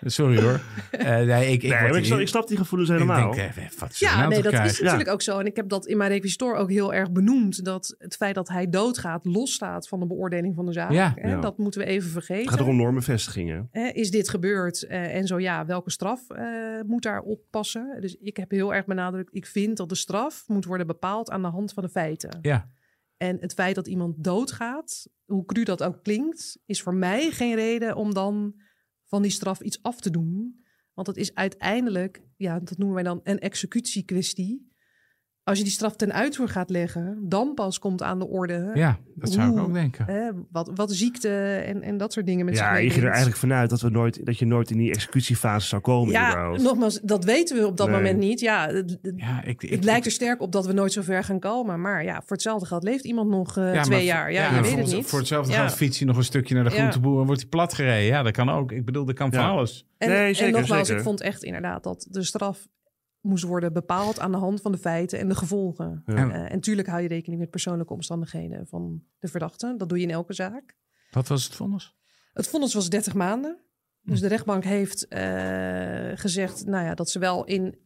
[0.02, 0.60] sorry hoor.
[0.92, 3.32] Eh, nee, ik, ik, Nee, ik, snap, hier- ik snap die gevoelens ik helemaal.
[3.34, 5.40] denk, eh, wat is er Ja, nou nee, dat is natuurlijk ook zo.
[5.40, 7.66] En ik heb dat in mijn requisitor ook heel erg benoemd.
[7.66, 10.92] Dat het feit dat hij doodgaat losstaat van de beoordeling van de zaak.
[10.92, 11.14] Ja.
[11.16, 11.40] Hè, Ja.
[11.42, 12.50] Dat moeten we even het vergeten.
[12.52, 13.68] gaat ook om normenvestigingen.
[13.72, 14.84] Hè, is dit gebeurd?
[14.84, 16.46] Eh, en zo ja, welke straf eh,
[16.86, 17.98] moet daarop passen?
[18.02, 21.42] Dus ik heb heel erg benadrukt, ik vind dat de straf moet worden bepaald aan
[21.42, 22.40] de hand van de feiten.
[22.42, 22.70] Ja,
[23.18, 27.56] En het feit dat iemand doodgaat, hoe cru dat ook klinkt, is voor mij geen
[27.56, 28.54] reden om dan
[29.08, 30.66] van die straf iets af te doen.
[30.94, 34.72] Want het is uiteindelijk, ja, dat noemen wij dan een executiekwestie.
[35.48, 38.98] Als je die straf ten uitvoer gaat leggen, dan pas komt aan de orde ja
[39.16, 40.06] dat zou ik ook denken.
[40.06, 41.30] hè, wat, wat ziekte
[41.66, 44.26] en, en dat soort dingen met Ja, je ging er eigenlijk vanuit dat, we nooit,
[44.26, 46.12] dat je nooit in die executiefase zou komen.
[46.14, 46.62] Ja, überhaupt.
[46.62, 47.96] nogmaals, dat weten we op dat Nee.
[47.96, 48.40] moment niet.
[48.40, 51.02] Ja, het, het- Ja, ik, ik, het lijkt er sterk op dat we nooit zo
[51.02, 51.82] ver gaan komen.
[51.82, 54.32] Maar ja, voor hetzelfde geld leeft iemand nog eh, Ja, twee maar- jaar.
[54.32, 55.06] Ja, ja, je weet voor, het niet.
[55.06, 55.60] Voor hetzelfde Ja.
[55.60, 56.76] geld fiets je nog een stukje naar de Ja.
[56.76, 58.06] groenteboer en wordt hij plat gereden.
[58.06, 58.72] Ja, dat kan ook.
[58.72, 59.50] Ik bedoel, dat kan van Ja.
[59.50, 59.86] alles.
[59.98, 60.98] En, Nee, en zeker, nogmaals, zeker.
[60.98, 62.68] ik vond echt inderdaad dat de straf
[63.22, 66.04] moest worden bepaald aan de hand van de feiten en de gevolgen.
[66.06, 66.30] Ja.
[66.30, 69.74] Eh, en tuurlijk hou je rekening met persoonlijke omstandigheden van de verdachte.
[69.78, 70.76] Dat doe je in elke zaak.
[71.12, 71.96] Wat was het vonnis?
[72.34, 73.58] Het vonnis was 30 maanden.
[74.02, 77.78] Dus de rechtbank heeft eh, gezegd nou ja, dat ze wel in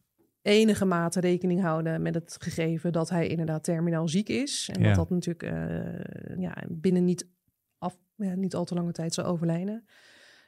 [0.41, 4.69] enige mate rekening houden met het gegeven dat hij inderdaad terminaal ziek is.
[4.73, 4.87] En Ja.
[4.87, 7.27] dat dat natuurlijk eh, ja, binnen niet,
[7.77, 9.85] af, ja, niet al te lange tijd zal overlijden.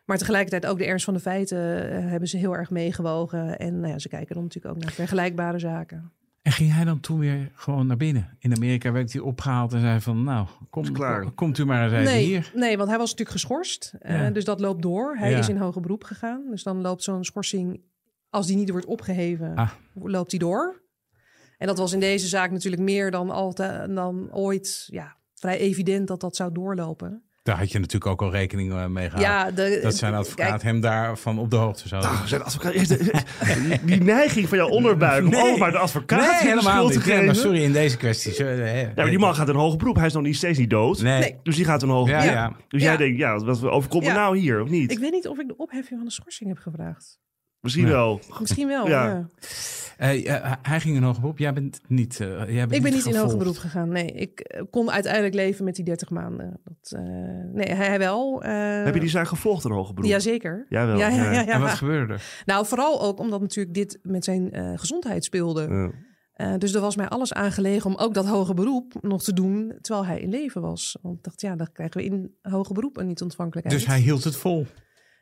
[0.06, 3.60] Maar tegelijkertijd ook de ernst van de feiten eh, hebben ze heel erg meegewogen.
[3.60, 6.12] En nou ja, ze kijken dan natuurlijk ook naar vergelijkbare zaken.
[6.42, 8.36] En ging hij dan toen weer gewoon naar binnen?
[8.40, 11.22] In Amerika werd hij opgehaald en zei van, nou, kom, klaar.
[11.22, 12.52] kom- komt u maar eens even Nee, hier.
[12.56, 13.94] nee, want hij was natuurlijk geschorst.
[14.00, 15.16] Eh, dus dat loopt door.
[15.18, 15.38] Hij Ja.
[15.38, 16.44] is in hoger beroep gegaan.
[16.50, 17.82] Dus dan loopt zo'n schorsing,
[18.30, 19.70] als die niet wordt opgeheven, Ah.
[19.94, 20.82] loopt die door.
[21.58, 26.08] En dat was in deze zaak natuurlijk meer dan, altijd, dan ooit ja, vrij evident
[26.08, 27.24] dat dat zou doorlopen.
[27.44, 29.66] Daar had je natuurlijk ook al rekening eh, mee gehouden.
[29.66, 32.74] Ja, de, dat zijn advocaat kijk, hem daarvan op de hoogte zou Ah, zijn advocaat,
[33.88, 35.42] die neiging van jouw onderbuik om Nee.
[35.42, 37.06] allemaal de advocaat Nee, helemaal schuld te niet.
[37.06, 37.26] Nee, geven.
[37.26, 38.34] maar sorry, in deze kwestie.
[38.34, 39.96] Zo, eh, Ja, maar die man gaat in hoger beroep.
[39.96, 41.02] Hij is nog niet steeds niet dood.
[41.02, 41.20] Nee.
[41.20, 41.40] Nee.
[41.44, 42.34] Dus die gaat hoger Ja, beroep.
[42.34, 42.54] ja.
[42.68, 42.88] Dus Ja.
[42.88, 44.16] jij denkt, ja, wat overkomt me Ja.
[44.16, 44.92] nou hier, of niet?
[44.92, 47.20] Ik weet niet of ik de opheffing van de schorsing heb gevraagd.
[47.60, 47.94] Misschien Nee.
[47.94, 48.20] wel.
[48.40, 49.30] Misschien wel, Ja.
[49.98, 51.38] Eh, hij ging in hoger beroep.
[51.38, 52.20] Jij bent niet.
[52.20, 53.90] eh, jij bent Ik ben niet in hoger beroep gegaan.
[53.90, 56.60] Nee, ik eh, kon uiteindelijk leven met die 30 maanden.
[56.64, 57.02] Dat, eh,
[57.54, 58.44] nee, hij, hij wel.
[58.44, 60.10] eh, Heb je die zaak gevolgd in hoger beroep?
[60.10, 60.66] Jazeker.
[60.70, 61.32] Jawel, Ja, ja, ja.
[61.32, 61.48] ja, ja.
[61.54, 62.42] En wat gebeurde er?
[62.46, 65.62] Nou, vooral ook omdat natuurlijk dit met zijn eh, gezondheid speelde.
[65.70, 65.92] Ja.
[66.34, 69.74] Eh, dus er was mij alles aangelegen om ook dat hoge beroep nog te doen
[69.82, 70.98] terwijl hij in leven was.
[71.02, 73.80] Want ik dacht, ja, dan krijgen we in hoge beroep een niet-ontvankelijkheid.
[73.80, 74.66] Dus hij hield het vol.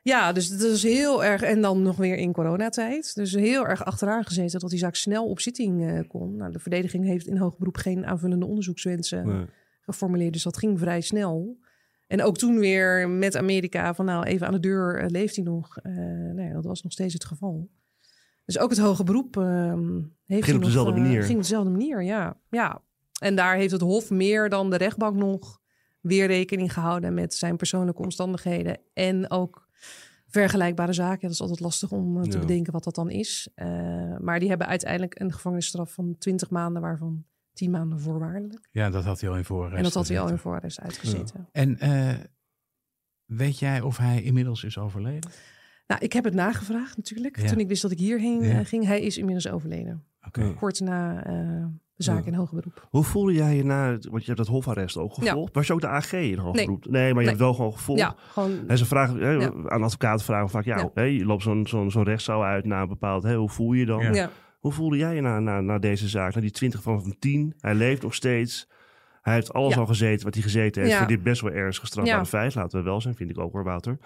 [0.03, 1.41] Ja, dus het is heel erg.
[1.41, 3.15] En dan nog weer in coronatijd.
[3.15, 6.35] Dus heel erg achteraan gezeten dat die zaak snel op zitting eh, kon.
[6.35, 9.45] Nou, de verdediging heeft in hoog beroep geen aanvullende onderzoekswensen Nee.
[9.81, 10.33] geformuleerd.
[10.33, 11.59] Dus dat ging vrij snel.
[12.07, 15.45] En ook toen weer met Amerika van nou even aan de deur eh, leeft hij
[15.45, 15.77] nog.
[15.77, 17.69] Eh nou ja, dat was nog steeds het geval.
[18.45, 21.23] Dus ook het hoge beroep ehm heeft hij op nog, dezelfde eh, manier.
[21.23, 22.37] Ging op dezelfde manier, ja.
[22.49, 22.81] ja.
[23.19, 25.59] En daar heeft het Hof meer dan de rechtbank nog
[26.01, 28.77] weer rekening gehouden met zijn persoonlijke omstandigheden.
[28.93, 29.69] En ook
[30.27, 31.17] vergelijkbare zaken.
[31.21, 32.39] Ja, dat is altijd lastig om eh, te Ja.
[32.39, 33.49] bedenken wat dat dan is.
[33.55, 33.67] Eh,
[34.19, 38.67] maar die hebben uiteindelijk een gevangenisstraf van 20 maanden, waarvan 10 maanden voorwaardelijk.
[38.71, 39.77] Ja, dat had hij al in voorarrest.
[39.77, 41.47] En dat had hij al in voorarrest uitgezeten.
[41.51, 42.13] En eh,
[43.25, 45.29] weet jij of hij inmiddels is overleden?
[45.87, 47.37] Nou, ik heb het nagevraagd natuurlijk.
[47.37, 48.85] Toen ik wist dat ik hierheen ging.
[48.85, 50.03] Hij is inmiddels overleden.
[50.27, 50.43] Oké.
[50.43, 50.53] Ja.
[50.53, 51.23] Kort na
[52.01, 52.31] zaak Ja.
[52.31, 52.87] in hoger beroep.
[52.89, 55.53] Hoe voelde jij je na, want je hebt dat hofarrest ook gevolgd.
[55.53, 56.65] Was je ook de AG in hoger Nee.
[56.65, 56.85] beroep?
[56.85, 57.25] Nee, maar je Nee.
[57.25, 58.01] hebt wel gewoon gevolgd.
[58.01, 58.51] Ja, gewoon...
[58.67, 59.51] En ze vragen, hè, Ja.
[59.67, 62.87] aan advocaten vragen vaak, ja, hè, je loopt zo'n zo'n zo'n rechtszaal uit na een
[62.87, 64.29] bepaald, hè, hoe voel je dan?
[64.59, 67.53] Hoe voelde jij je na, na, na deze zaak, na die 20 van van 10?
[67.59, 68.69] Hij leeft nog steeds.
[69.21, 69.79] Hij heeft alles Ja.
[69.79, 70.99] al gezeten wat hij gezeten heeft Ja.
[70.99, 72.25] voor dit best wel ernstig strafbare Ja.
[72.25, 72.55] feit.
[72.55, 73.97] Laten we wel zijn, vind ik ook hoor, Wouter.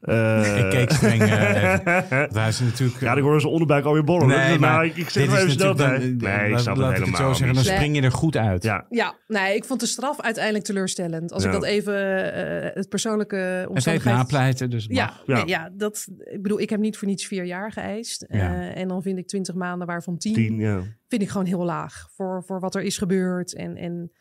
[0.00, 1.84] Eh, Ik keek streng eh.
[2.08, 3.00] Want hij is natuurlijk...
[3.00, 4.36] Ja, ik hoor zijn onderbuik alweer borrelen.
[4.36, 6.30] Nee, nou, maar ik, ik zeg dit maar is even snel natuurlijk bij.
[6.30, 8.36] dan- Nee, ik snap het ik het helemaal zo zeggen, dan spring je er goed
[8.36, 8.62] uit.
[8.62, 11.32] Ja, Ja, nee, ik vond de straf uiteindelijk teleurstellend.
[11.32, 11.48] Als Ja.
[11.48, 14.16] ik dat even eh, het persoonlijke Het omstandigheid...
[14.16, 15.12] napleiten, dus het Ja.
[15.26, 15.34] Ja.
[15.36, 18.24] nee, ja, dat, ik bedoel, ik heb niet voor niets vier jaar geëist.
[18.28, 18.38] Ja.
[18.38, 20.80] Eh, en dan vind ik 20 maanden waarvan 10, 10, ja.
[21.08, 23.54] vind ik gewoon heel laag voor, voor wat er is gebeurd.
[23.54, 24.12] En, en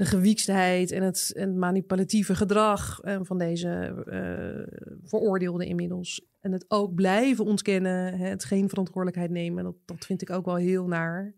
[0.00, 3.68] de gewiekstheid en het, en het manipulatieve gedrag eh, van deze
[4.06, 6.26] eh veroordeelden inmiddels.
[6.40, 9.64] En het ook blijven ontkennen, hè, het geen verantwoordelijkheid nemen.
[9.64, 11.34] Dat, dat vind ik ook wel heel naar.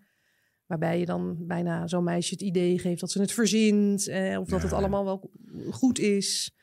[0.66, 4.08] Waarbij je dan bijna zo'n meisje het idee geeft dat ze het verzint.
[4.08, 5.30] Eh, of dat het allemaal wel
[5.70, 6.56] goed is.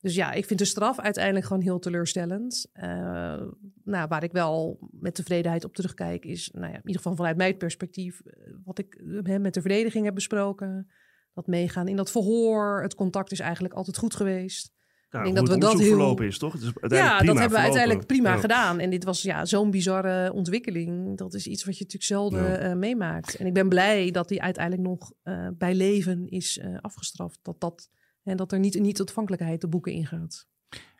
[0.00, 2.68] Dus ja, ik vind de straf uiteindelijk gewoon heel teleurstellend.
[2.72, 3.42] Eh,
[3.84, 7.36] nou, waar ik wel met tevredenheid op terugkijk, is nou ja, in ieder geval vanuit
[7.36, 8.22] mijn perspectief,
[8.64, 10.90] wat ik eh, met de verdediging heb besproken.
[11.34, 12.82] Dat meegaan in dat verhoor.
[12.82, 14.70] Het contact is eigenlijk altijd goed geweest.
[15.10, 16.52] Nou, denk hoe dat het we dat heel- verlopen is, toch?
[16.52, 17.78] Het is uiteindelijk Ja, prima dat hebben we verlopen.
[17.80, 18.40] uiteindelijk prima Ja.
[18.40, 18.78] gedaan.
[18.78, 21.16] En dit was ja, zo'n bizarre ontwikkeling.
[21.18, 22.56] Dat is iets wat je natuurlijk zelden Ja.
[22.56, 23.36] eh, meemaakt.
[23.36, 27.38] En ik ben blij dat die uiteindelijk nog eh, bij leven is eh, afgestraft.
[27.42, 27.90] Dat, dat,
[28.22, 30.46] en dat er niet een niet-ontvankelijkheid de boeken ingaat.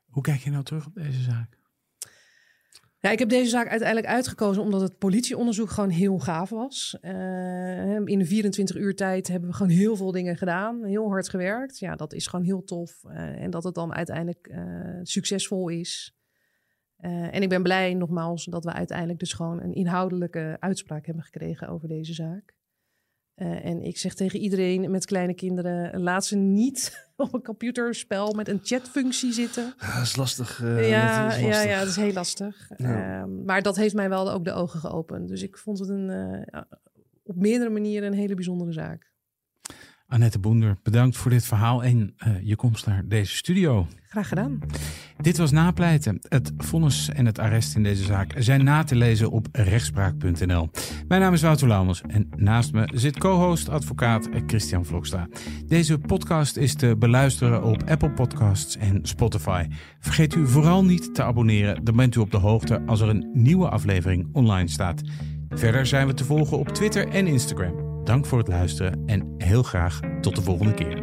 [0.07, 1.59] Hoe kijk je nou terug op deze zaak?
[3.03, 6.97] Ja, ik heb deze zaak uiteindelijk uitgekozen omdat het politieonderzoek gewoon heel gaaf was.
[7.01, 10.85] Eh, in de 24 uur tijd hebben we gewoon heel veel dingen gedaan.
[10.85, 11.79] Heel hard gewerkt.
[11.79, 13.05] Ja, dat is gewoon heel tof.
[13.05, 14.65] Eh, en dat het dan uiteindelijk eh,
[15.03, 16.17] succesvol is.
[16.97, 21.69] En ik ben blij nogmaals dat we uiteindelijk dus gewoon een inhoudelijke uitspraak hebben gekregen
[21.69, 22.55] over deze zaak.
[23.35, 28.33] Eh, en ik zeg tegen iedereen met kleine kinderen, laat ze niet op een computerspel
[28.35, 29.75] met een chatfunctie zitten.
[29.79, 30.63] Ja, dat is lastig.
[30.63, 31.71] eh, Ja, dat is ja, lastig.
[31.71, 32.71] ja, dat is heel lastig.
[32.77, 33.21] Ja.
[33.21, 35.29] Ehm, maar dat heeft mij wel ook de ogen geopend.
[35.29, 36.67] Dus ik vond het een, eh, ja,
[37.25, 39.11] op meerdere manieren een hele bijzondere zaak.
[40.13, 43.87] Annette Boender, bedankt voor dit verhaal en eh, je komst naar deze studio.
[44.09, 44.59] Graag gedaan.
[45.21, 46.19] Dit was Napleiten.
[46.29, 50.71] Het vonnis en het arrest in deze zaak zijn na te lezen op rechtspraak.nl.
[51.09, 55.29] Mijn naam is Wouter Laumels en naast me zit co-host advocaat Christian Vlokstra.
[55.67, 59.67] Deze podcast is te beluisteren op Apple Podcasts en Spotify.
[60.01, 63.31] Vergeet u vooral niet te abonneren, dan bent u op de hoogte als er een
[63.33, 65.03] nieuwe aflevering online staat.
[65.55, 68.05] Verder zijn we te volgen op Twitter en Instagram.
[68.05, 71.03] Dank voor het luisteren en heel graag tot de volgende keer.